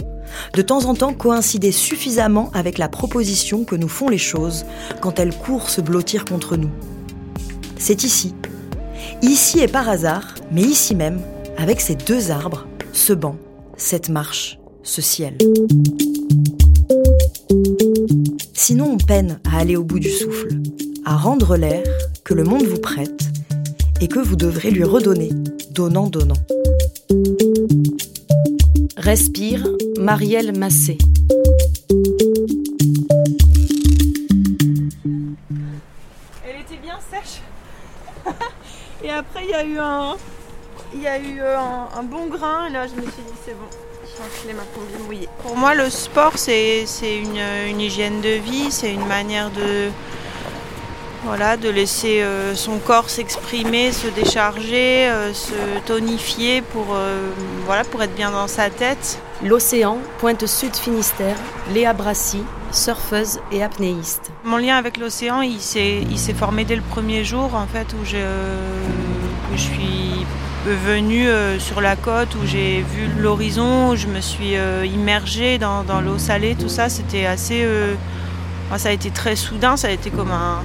[0.54, 4.64] De temps en temps coïncider suffisamment avec la proposition que nous font les choses
[5.00, 6.70] quand elles courent se blottir contre nous.
[7.76, 8.34] C'est ici.
[9.22, 11.20] Ici et par hasard, mais ici même,
[11.58, 13.36] avec ces deux arbres, ce banc,
[13.76, 15.36] cette marche, ce ciel.
[18.62, 20.48] Sinon, on peine à aller au bout du souffle,
[21.06, 21.82] à rendre l'air
[22.26, 23.22] que le monde vous prête
[24.02, 25.30] et que vous devrez lui redonner,
[25.70, 26.36] donnant, donnant.
[28.98, 29.66] Respire,
[29.98, 30.98] Marielle Massé.
[36.44, 37.40] Elle était bien sèche.
[39.02, 40.16] Et après, il y a eu un,
[40.92, 43.38] il y a eu euh, un, un bon grain et là je me suis dit
[43.42, 43.89] c'est bon.
[44.20, 45.28] Je vais enfiler ma combi mouillée.
[45.42, 47.40] Pour moi le sport c'est c'est une,
[47.70, 49.90] une hygiène de vie, c'est une manière de
[51.24, 55.52] voilà, de laisser euh, son corps s'exprimer, se décharger, euh, se
[55.84, 57.30] tonifier pour, euh,
[57.66, 59.20] voilà, pour être bien dans sa tête.
[59.42, 61.36] L'océan, pointe sud Finistère,
[61.74, 62.42] Léa Brassy,
[62.72, 64.30] surfeuse et apnéiste.
[64.44, 67.86] Mon lien avec l'océan, il s'est il s'est formé dès le premier jour en fait
[68.00, 70.09] où je, où je suis
[70.66, 75.58] venue euh, sur la côte, où j'ai vu l'horizon, où je me suis euh, immergée
[75.58, 77.62] dans, l'eau salée, tout ça, c'était assez...
[77.64, 77.94] euh,
[78.76, 80.62] ça a été très soudain, ça a été comme un,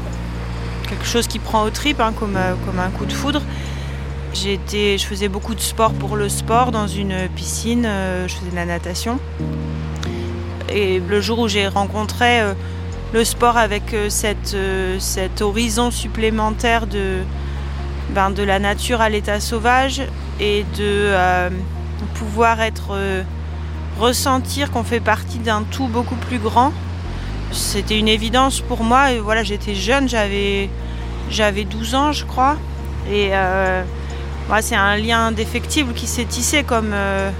[0.87, 3.41] quelque chose qui prend aux tripes, hein, comme, euh, comme un coup de foudre.
[4.33, 8.51] J'étais, je faisais beaucoup de sport pour le sport dans une piscine, euh, je faisais
[8.51, 9.19] de la natation.
[10.69, 12.41] Et le jour où j'ai rencontré
[13.13, 14.57] le sport avec cette,
[14.99, 17.19] cet horizon supplémentaire de,
[18.09, 20.01] ben, de la nature à l'état sauvage
[20.39, 21.49] et de euh,
[22.15, 23.23] pouvoir être euh,
[23.99, 26.73] ressentir qu'on fait partie d'un tout beaucoup plus grand,
[27.51, 29.07] c'était une évidence pour moi.
[29.21, 30.69] Voilà, j'étais jeune, j'avais
[31.29, 32.57] j'avais 12 ans, je crois,
[33.09, 33.83] et euh,
[34.61, 37.31] c'est un lien indéfectible qui s'est tissé comme euh,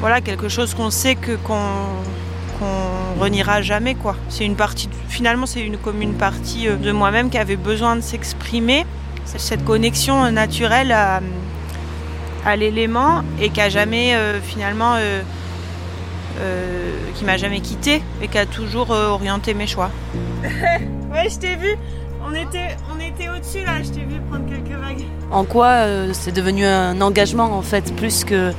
[0.00, 1.60] voilà quelque chose qu'on sait que qu'on
[2.58, 4.16] qu'on reniera jamais quoi.
[4.28, 8.00] C'est une partie finalement c'est une comme une partie de moi-même qui avait besoin de
[8.00, 8.84] s'exprimer.
[9.36, 11.20] Cette connexion naturelle à,
[12.46, 15.20] à l'élément et qui a jamais euh, finalement euh,
[16.40, 19.90] euh, qui m'a jamais quitté et qui a toujours euh, orienté mes choix.
[20.42, 21.76] ouais, je t'ai vu.
[22.26, 25.04] On était on était au-dessus là, je t'ai vu prendre quelques vagues.
[25.30, 28.52] En quoi euh, c'est devenu un engagement en fait, plus que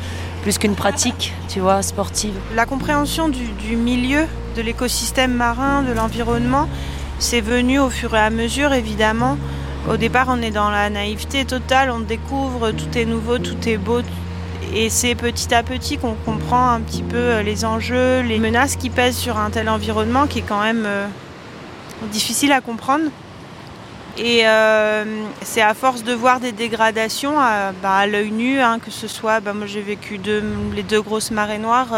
[0.43, 2.33] plus qu'une pratique, tu vois, sportive?
[2.55, 6.69] La compréhension du, du milieu, de l'écosystème marin, de l'environnement,
[7.19, 9.37] c'est venu au fur et à mesure, évidemment.
[9.89, 13.77] Au départ, on est dans la naïveté totale, on découvre, tout est nouveau, tout est
[13.77, 14.01] beau.
[14.71, 18.75] Et c'est petit à petit qu'on comprend un petit peu euh, les enjeux, les menaces
[18.75, 21.07] qui pèsent sur un tel environnement qui est quand même euh,
[22.11, 23.05] difficile à comprendre.
[24.19, 25.05] Et euh,
[25.41, 29.39] c'est à force de voir des dégradations à, bah, l'œil nu, hein, que ce soit,
[29.39, 30.19] bah, moi j'ai vécu
[30.75, 31.95] les deux grosses marées noires,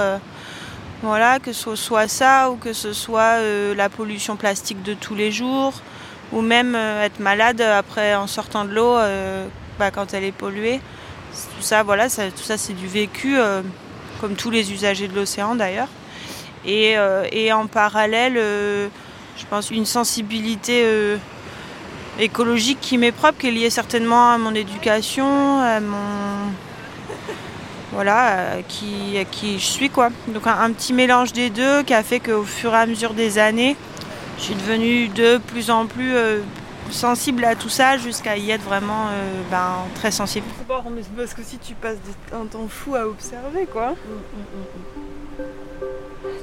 [1.02, 3.40] voilà, que ce soit ça ou que ce soit
[3.76, 5.74] la pollution plastique de tous les jours,
[6.32, 9.46] ou même euh, être malade après en sortant de l'eau euh,
[9.80, 10.80] bah, quand elle est polluée.
[11.32, 13.62] Tout ça, voilà, tout ça c'est du vécu, euh,
[14.20, 15.88] comme tous les usagers de l'océan d'ailleurs.
[16.66, 18.88] Et, euh, en parallèle, euh,
[19.38, 21.18] je pense une sensibilité euh,
[22.20, 25.98] écologique qui m'est propre, qui est liée certainement à mon éducation, à mon
[27.94, 29.18] voilà, qui,
[29.58, 30.10] je suis quoi.
[30.28, 33.38] Donc un petit mélange des deux qui a fait qu'au fur et à mesure des
[33.38, 33.76] années,
[34.38, 36.40] je suis devenue de plus en plus euh,
[36.90, 40.46] sensible à tout ça jusqu'à y être vraiment euh, ben, très sensible.
[40.68, 41.98] Bon, mais c'est parce que si tu passes
[42.34, 43.94] un temps fou à observer, quoi.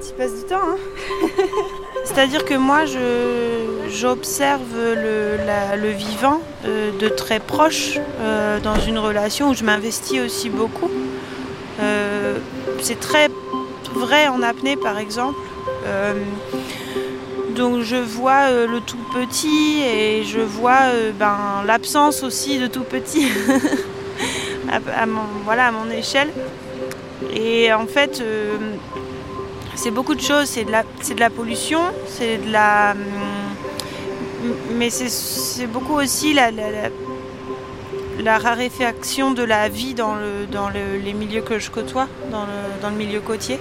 [0.07, 1.27] Tu passes du temps, hein
[2.05, 8.79] C'est-à-dire que moi, je, j'observe le, la- le vivant euh, de très proche euh, dans
[8.81, 10.91] une relation où je m'investis aussi beaucoup.
[12.81, 13.29] C'est très
[13.95, 15.39] vrai en apnée, par exemple.
[17.59, 21.37] Donc je vois euh, le tout petit et je vois euh, ben,
[21.67, 23.27] l'absence aussi de tout petit
[24.71, 26.29] à, mon, voilà, à mon échelle.
[27.35, 28.57] Et en fait, euh,
[29.75, 30.47] c'est beaucoup de choses.
[30.47, 32.93] C'est de la, c'est de la pollution, c'est de la.
[32.93, 36.53] hum, Mais c'est- c'est beaucoup aussi la-
[38.19, 42.91] la raréfaction de la vie dans, le, dans le- les milieux que je côtoie, dans
[42.91, 43.59] le, milieu côtier.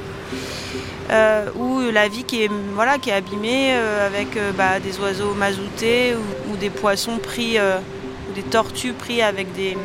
[1.10, 5.00] Euh, où la vie qui est, voilà, qui est abîmée euh, avec euh, bah, des
[5.00, 7.78] oiseaux mazoutés ou, ou des poissons pris, euh,
[8.30, 9.78] ou des tortues pris avec des,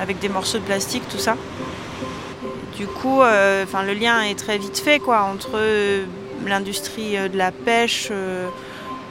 [0.00, 1.36] avec des morceaux de plastique, tout ça.
[2.76, 5.60] Du coup, le lien est très vite fait quoi, entre
[6.44, 8.10] l'industrie de la pêche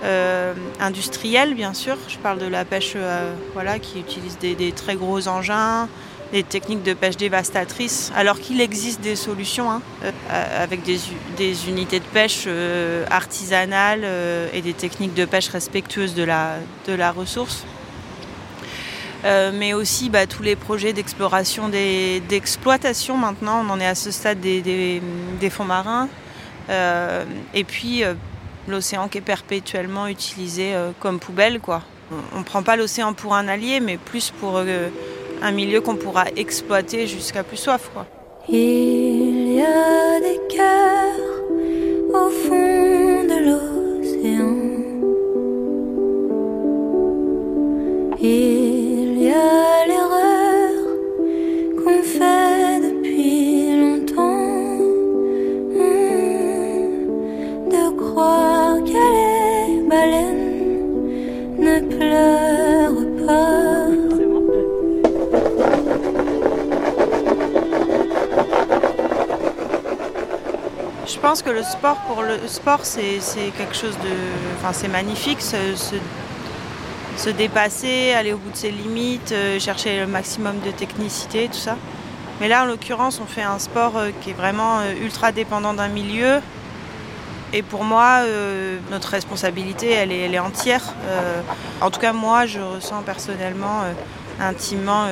[0.03, 1.95] euh, euh, industrielle, bien sûr.
[2.07, 5.87] Je parle de la pêche euh, voilà, qui utilise des, très gros engins,
[6.31, 11.99] des techniques de pêche dévastatrices, alors qu'il existe des solutions hein, euh, avec des, unités
[11.99, 17.11] de pêche euh, artisanales euh, et des techniques de pêche respectueuses de la, de la
[17.11, 17.65] ressource.
[19.25, 24.11] Euh, mais aussi bah, tous les projets d'exploration, d'exploitation maintenant, on en est à ce
[24.11, 26.09] stade des, des- fonds marins.
[26.69, 27.23] Euh,
[27.53, 28.13] et puis euh,
[28.67, 31.59] l'océan qui est perpétuellement utilisé euh, comme poubelle.
[31.59, 31.81] Quoi.
[32.35, 34.89] On ne prend pas l'océan pour un allié, mais plus pour euh,
[35.41, 37.89] un milieu qu'on pourra exploiter jusqu'à plus soif.
[37.93, 38.05] Quoi.
[38.49, 41.13] Il y a des cœurs
[42.13, 44.53] au fond de l'océan.
[48.19, 50.43] Il y a l'erreur
[71.23, 73.21] pense que le sport, pour le sport, c'est
[73.57, 74.13] quelque chose de.
[74.57, 75.95] Enfin, c'est magnifique, se, se-
[77.15, 81.57] se dépasser, aller au bout de ses limites, euh, chercher le maximum de technicité, tout
[81.57, 81.77] ça.
[82.41, 85.73] Mais là, en l'occurrence, on fait un sport euh, qui est vraiment euh, ultra dépendant
[85.73, 86.41] d'un milieu.
[87.53, 88.21] Et pour moi,
[88.89, 90.81] notre responsabilité, elle est, entière.
[91.81, 93.81] En tout cas, moi, je ressens personnellement,
[94.41, 95.05] intimement,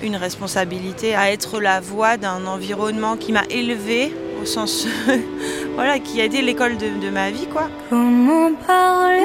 [0.00, 4.14] une responsabilité à être la voix d'un environnement qui m'a élevée,
[4.46, 4.86] au sens,
[5.74, 7.68] voilà, qui a été l'école de, de ma vie, quoi.
[7.90, 9.18] Comment parler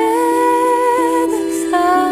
[1.30, 2.11] de ça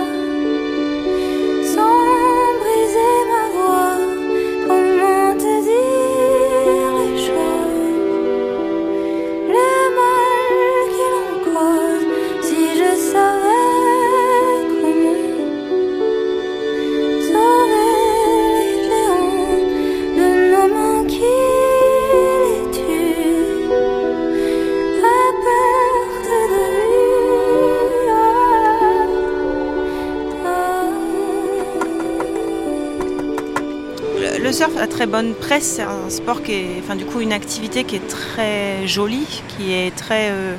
[34.79, 37.97] A très bonne presse, c'est un sport qui est, enfin du coup une activité qui
[37.97, 40.55] est très jolie, qui est très, euh,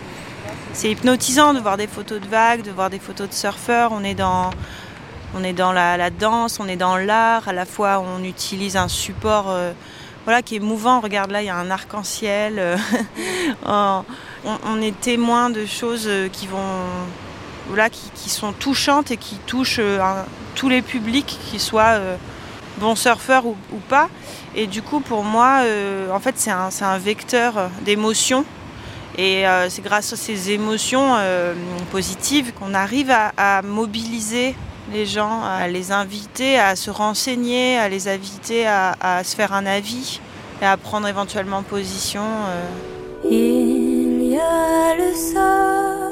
[0.75, 3.93] c'est hypnotisant de voir des photos de vagues, de voir des photos de surfeurs.
[3.93, 4.51] On est dans,
[5.35, 7.49] on est dans la, danse, on est dans l'art.
[7.49, 9.73] À la fois, on utilise un support, euh,
[10.25, 11.01] voilà, qui est mouvant.
[11.01, 12.59] Regarde là, il y a un arc-en-ciel.
[12.59, 12.77] euh,
[14.45, 16.59] on, est témoin de choses qui vont,
[17.69, 19.81] voilà, qui, sont touchantes et qui touchent
[20.57, 21.99] tous les publics, qu'ils soient
[22.81, 23.57] bons surfeurs ou,
[23.89, 24.09] pas.
[24.57, 28.45] Et du coup, pour moi, euh, en fait, c'est un, vecteur d'émotions.
[29.17, 31.55] Et euh, c'est grâce à ces émotions euh,
[31.91, 34.55] positives qu'on arrive à, mobiliser
[34.93, 39.53] les gens, à les inviter à se renseigner, à les inviter à, à se faire
[39.53, 40.21] un avis
[40.63, 42.25] et à prendre éventuellement position.
[43.25, 46.11] Il y a le sort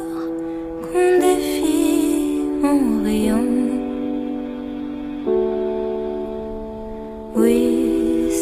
[0.92, 3.57] qu'on défie en riant.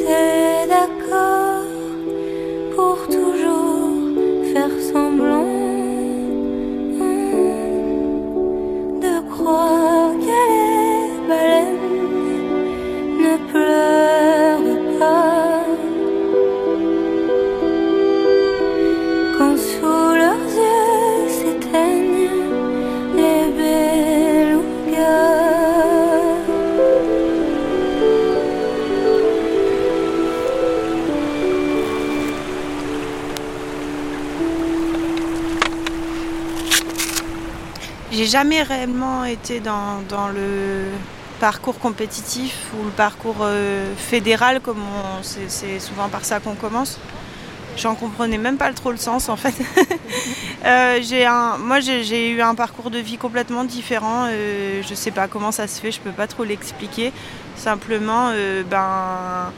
[0.07, 0.45] Oui,
[38.27, 40.87] Jamais réellement été dans, dans le
[41.39, 44.83] parcours compétitif ou le parcours euh, fédéral, comme
[45.22, 46.99] c'est souvent par ça qu'on commence.
[47.77, 49.55] J'en comprenais même pas trop le sens en fait.
[50.64, 50.99] Euh,
[51.29, 54.27] un, moi j'ai eu un parcours de vie complètement différent.
[54.29, 57.12] Euh, je sais pas comment ça se fait, je peux pas trop l'expliquer.
[57.55, 58.33] Simplement,
[58.68, 59.53] ben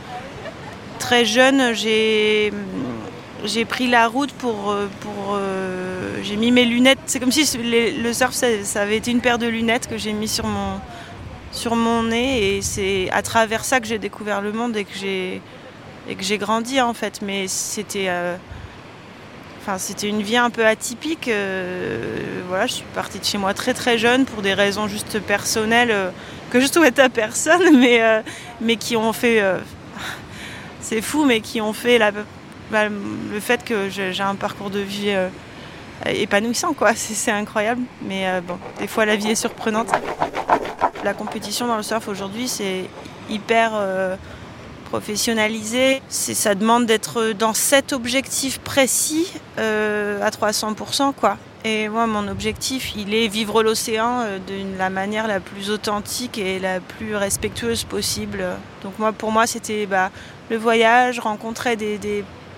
[0.99, 2.53] très jeune, j'ai
[3.66, 5.39] pris la route pour, pour
[6.23, 6.99] j'ai mis mes lunettes.
[7.07, 8.47] C'est comme si le surf ça,
[8.81, 10.81] avait été une paire de lunettes que j'ai mis sur mon
[11.51, 14.95] sur mon nez et c'est à travers ça que j'ai découvert le monde et que
[16.21, 17.21] j'ai grandi en fait.
[17.23, 18.37] Mais c'était euh,
[19.61, 21.29] Enfin, c'était une vie un peu atypique.
[21.29, 22.15] euh,
[22.49, 25.91] voilà, je suis partie de chez moi très très jeune pour des raisons juste personnelles
[25.91, 26.11] euh,
[26.51, 28.01] que je souhaite à personne, mais,
[28.61, 29.43] mais qui ont fait.
[30.81, 32.13] c'est fou, mais qui ont fait la-
[32.71, 35.15] bah, le fait que j'ai un parcours de vie
[36.07, 36.94] épanouissant, quoi.
[36.94, 37.82] C'est incroyable.
[38.03, 39.88] Mais euh, bon, des fois la vie est surprenante.
[41.05, 42.84] La compétition dans le surf aujourd'hui, c'est
[43.30, 43.72] hyper.
[43.74, 44.16] euh,
[44.90, 46.01] professionnalisé.
[46.09, 51.12] Ça demande d'être dans cet objectif précis euh, à 300%.
[51.12, 51.36] Quoi.
[51.64, 56.38] Et moi, mon objectif, il est vivre l'océan euh, de la manière la plus authentique
[56.38, 58.42] et la plus respectueuse possible.
[58.82, 60.11] Donc moi, pour moi, c'était bah,
[60.51, 61.99] le voyage, rencontrer des-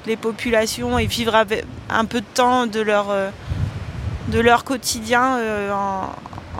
[0.06, 3.30] des populations et vivre avec un peu de temps de leur, euh,
[4.28, 6.10] de leur quotidien euh, en,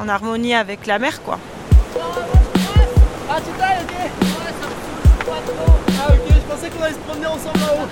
[0.03, 1.23] en harmonie avec la mer.
[1.23, 1.39] Quoi.
[1.97, 5.75] Ah, tu t'as, ok Ouais, ça me saoule pas trop.
[6.01, 7.89] Ah, ok, je pensais qu'on allait se promener ensemble là-haut.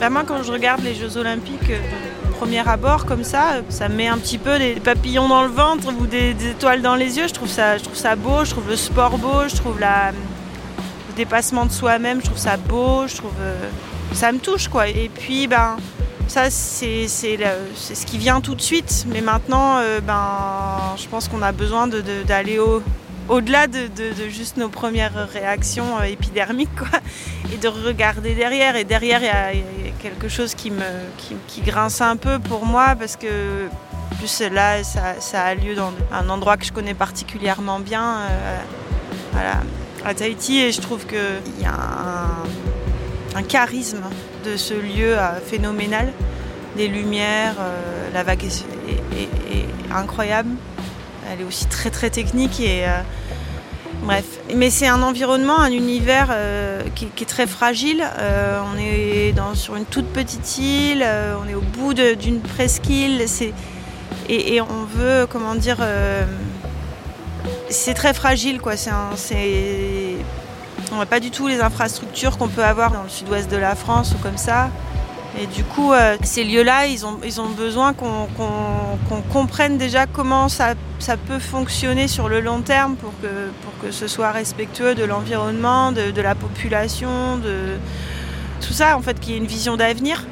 [0.00, 1.78] Bah, moi, quand je regarde les Jeux Olympiques euh,
[2.26, 5.50] de premier abord comme ça, ça me met un petit peu des papillons dans le
[5.50, 7.28] ventre ou des, des étoiles dans les yeux.
[7.28, 10.12] Je trouve, ça, je trouve ça beau, je trouve le sport beau, je trouve la,
[11.66, 13.32] de soi-même, je trouve ça beau, je trouve.
[13.40, 13.54] euh,
[14.12, 14.88] ça me touche quoi.
[14.88, 15.76] Et puis, ben.
[16.28, 19.04] Ça, c'est ce qui vient tout de suite.
[19.08, 22.84] Mais maintenant, euh, ben, je pense qu'on a besoin d'aller au-
[23.28, 27.00] au-delà de, de- de juste nos premières réactions euh, épidermiques, quoi,
[27.52, 28.76] et de regarder derrière.
[28.76, 29.26] Et derrière, il
[29.86, 30.84] y, a- quelque chose qui me
[31.18, 33.66] qui, qui grince un peu pour moi, parce que
[34.18, 38.18] plus là, ça, ça a lieu dans un endroit que je connais particulièrement bien,
[39.32, 39.54] voilà,
[40.04, 41.18] à Tahiti, et je trouve qu'il
[41.60, 41.74] y a
[43.36, 44.02] un, charisme
[44.44, 46.12] de ce lieu euh, phénoménal,
[46.76, 48.50] des lumières, euh, la vague est,
[49.92, 50.50] incroyable.
[51.28, 53.00] Elle est aussi très très technique et euh,
[54.02, 54.24] bref.
[54.54, 56.36] Mais c'est un environnement, un univers
[56.94, 58.04] qui, est très fragile.
[58.72, 61.04] On est sur une toute petite île,
[61.42, 63.24] on est au bout d'une presqu'île.
[64.28, 65.78] Et on veut comment dire.
[67.70, 68.76] C'est très fragile quoi.
[68.76, 68.90] C'est
[70.92, 73.74] on n'a pas du tout les infrastructures qu'on peut avoir dans le sud-ouest de la
[73.74, 74.70] France ou comme ça.
[75.40, 78.26] Et du coup, euh, ces lieux-là, ils ont, ils ont besoin qu'on
[79.32, 83.92] comprenne déjà comment ça, ça peut fonctionner sur le long terme pour que, pour que
[83.92, 87.76] ce soit respectueux de l'environnement, de, de la population, de
[88.60, 90.24] tout ça, en fait, qu'il y ait une vision d'avenir.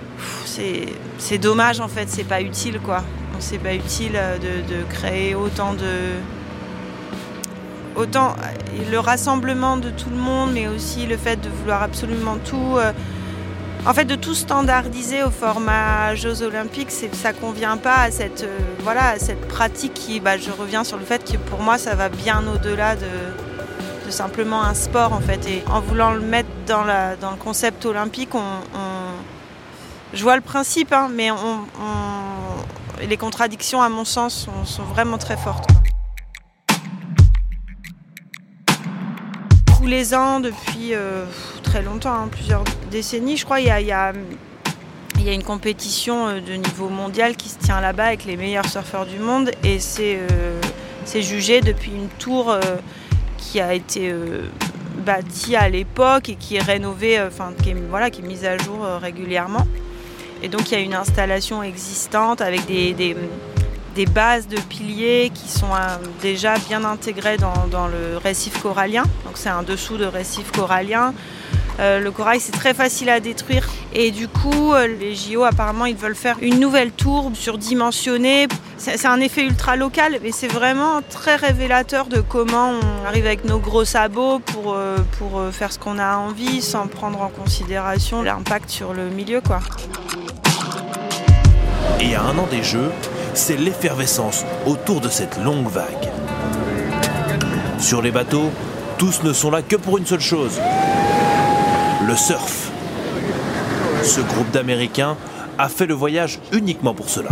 [0.46, 3.04] C'est dommage, en fait, c'est pas utile, quoi.
[3.38, 5.86] C'est pas utile euh, de, de créer autant de,
[7.98, 12.36] autant euh, le rassemblement de tout le monde, mais aussi le fait de vouloir absolument
[12.44, 12.76] tout.
[12.76, 12.92] euh,
[13.86, 18.58] en fait, de tout standardiser au format Jeux Olympiques, ça convient pas à cette, euh,
[18.80, 21.94] voilà, à cette pratique qui, bah, je reviens sur le fait que pour moi, ça
[21.94, 23.06] va bien au-delà de,
[24.10, 25.46] simplement un sport, en fait.
[25.48, 28.30] Et en voulant le mettre dans, le concept olympique,
[30.14, 31.28] je vois le principe, hein, mais
[33.06, 35.77] les contradictions, à mon sens, sont vraiment très fortes.
[39.88, 41.24] Les ans depuis euh,
[41.62, 44.12] très longtemps, hein, plusieurs décennies, je crois, il y a,
[45.26, 49.18] une compétition euh, de niveau mondial qui se tient là-bas avec les meilleurs surfeurs du
[49.18, 50.60] monde et c'est euh,
[51.20, 52.54] jugé depuis une tour
[53.38, 54.14] qui a été
[54.98, 58.58] bâtie à l'époque et qui est rénovée, enfin qui, est, voilà, qui est mise à
[58.58, 59.66] jour régulièrement.
[60.42, 63.16] Et donc il y a une installation existante avec des-
[63.98, 69.02] des bases de piliers qui sont euh, déjà bien intégrées dans, le récif corallien.
[69.24, 71.14] Donc c'est un dessous de récif corallien.
[71.80, 75.86] Euh, le corail c'est très facile à détruire et du coup euh, les JO apparemment
[75.86, 78.46] ils veulent faire une nouvelle tour surdimensionnée.
[78.76, 83.44] C'est un effet ultra local mais c'est vraiment très révélateur de comment on arrive avec
[83.46, 84.76] nos gros sabots pour,
[85.18, 89.58] pour faire ce qu'on a envie sans prendre en considération l'impact sur le milieu quoi.
[92.00, 92.92] Et à un an des Jeux,
[93.38, 96.10] c'est l'effervescence autour de cette longue vague.
[97.78, 98.50] Sur les bateaux,
[98.98, 100.60] tous ne sont là que pour une seule chose.
[102.06, 102.70] Le surf.
[104.02, 105.16] Ce groupe d'Américains
[105.56, 107.30] a fait le voyage uniquement pour cela.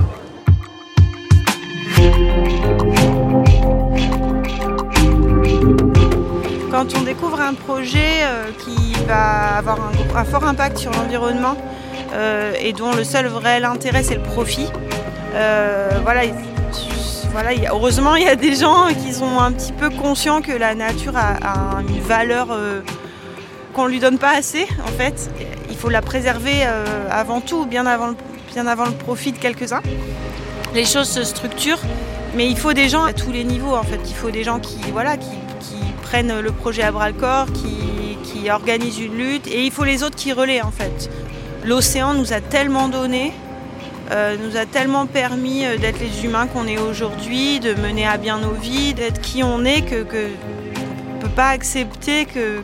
[6.70, 9.78] Quand on découvre un projet euh, qui va avoir
[10.14, 11.56] un, fort impact sur l'environnement
[12.12, 14.68] euh, et dont le seul vrai intérêt c'est le profit,
[16.02, 16.34] voilà, il-
[17.32, 20.52] voilà, a- heureusement il y a des gens qui sont un petit peu conscients que
[20.52, 22.80] la nature a, a une valeur euh,
[23.74, 25.30] qu'on lui donne pas assez en fait.
[25.68, 28.16] Il faut la préserver euh, avant tout, bien avant, le,
[28.54, 29.82] bien avant le profit de quelques-uns.
[30.74, 31.80] Les choses se structurent,
[32.34, 34.00] mais il faut des gens à tous les niveaux en fait.
[34.08, 35.28] Il faut des gens qui, voilà, qui,
[36.02, 39.82] prennent le projet à bras le corps, qui, qui organisent une lutte, et il faut
[39.82, 41.10] les autres qui relaient en fait.
[41.64, 43.32] L'océan nous a tellement donné,
[44.10, 48.16] euh, nous a tellement permis euh, d'être les humains qu'on est aujourd'hui, de mener à
[48.16, 50.04] bien nos vies, d'être qui on est, que,
[51.14, 52.62] on peut pas accepter que,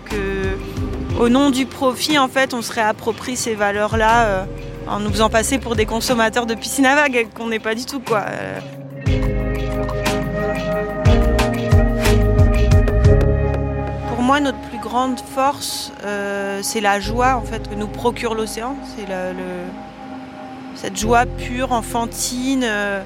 [1.18, 4.44] au nom du profit, en fait, on se réapproprie ces valeurs-là euh,
[4.88, 7.84] en nous faisant passer pour des consommateurs de piscine à vagues, qu'on n'est pas du
[7.86, 8.24] tout, quoi.
[14.08, 15.92] Pour moi, notre plus grande force,
[16.62, 18.76] c'est la joie en fait que nous procure l'océan.
[18.96, 19.34] C'est le-
[20.82, 23.02] cette joie pure, enfantine, euh,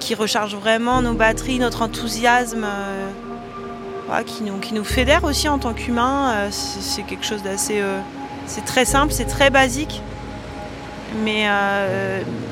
[0.00, 5.60] qui recharge vraiment nos batteries, notre enthousiasme, euh, qui, nous, qui nous fédère aussi en
[5.60, 6.32] tant qu'humains.
[6.32, 7.80] Euh, c'est quelque chose d'assez,
[8.46, 10.02] c'est très simple, c'est très basique,
[11.24, 11.46] mais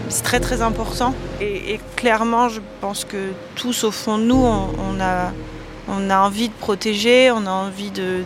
[0.08, 1.14] c'est très très important.
[1.40, 5.32] Et, clairement, je pense que tous au fond de nous, on, a
[5.88, 8.22] on a envie de protéger, on a envie de,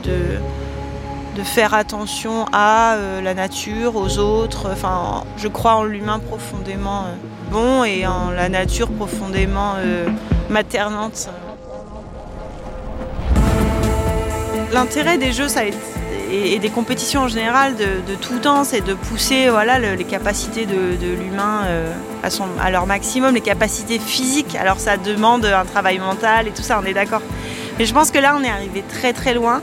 [1.37, 4.71] de faire attention à euh, la nature, aux autres.
[4.73, 7.15] Enfin, je crois en l'humain profondément euh,
[7.53, 10.09] bon et en la nature profondément euh,
[10.49, 11.29] maternante.
[14.73, 19.49] L'intérêt des jeux ça et, des compétitions en général de, tout temps, c'est de pousser
[19.49, 21.61] voilà, le- les capacités de, de l'humain
[22.25, 24.57] à, son- à leur maximum, les capacités physiques.
[24.57, 27.23] Alors ça demande un travail mental et tout ça, on est d'accord.
[27.79, 29.63] Et je pense que là, on est arrivé très très loin.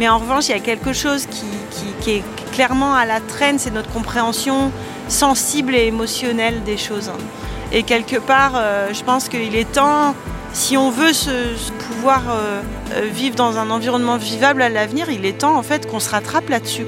[0.00, 3.70] Mais en revanche, il y a quelque chose qui, est clairement à la traîne, c'est
[3.70, 4.72] notre compréhension
[5.08, 7.12] sensible et émotionnelle des choses.
[7.70, 10.14] Et quelque part, euh, je pense qu'il est temps,
[10.54, 11.54] si on veut se,
[11.86, 12.62] pouvoir euh,
[12.94, 16.08] euh, vivre dans un environnement vivable à l'avenir, il est temps en fait qu'on se
[16.08, 16.86] rattrape là-dessus.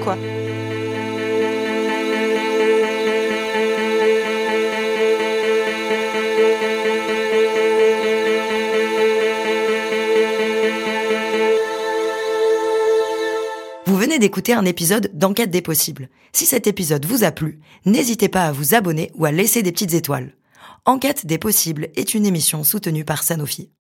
[14.22, 16.08] D'écouter un épisode d'Enquête des possibles.
[16.32, 19.72] Si cet épisode vous a plu, n'hésitez pas à vous abonner ou à laisser des
[19.72, 20.36] petites étoiles.
[20.84, 23.72] Enquête des possibles est une émission soutenue par Sanofi.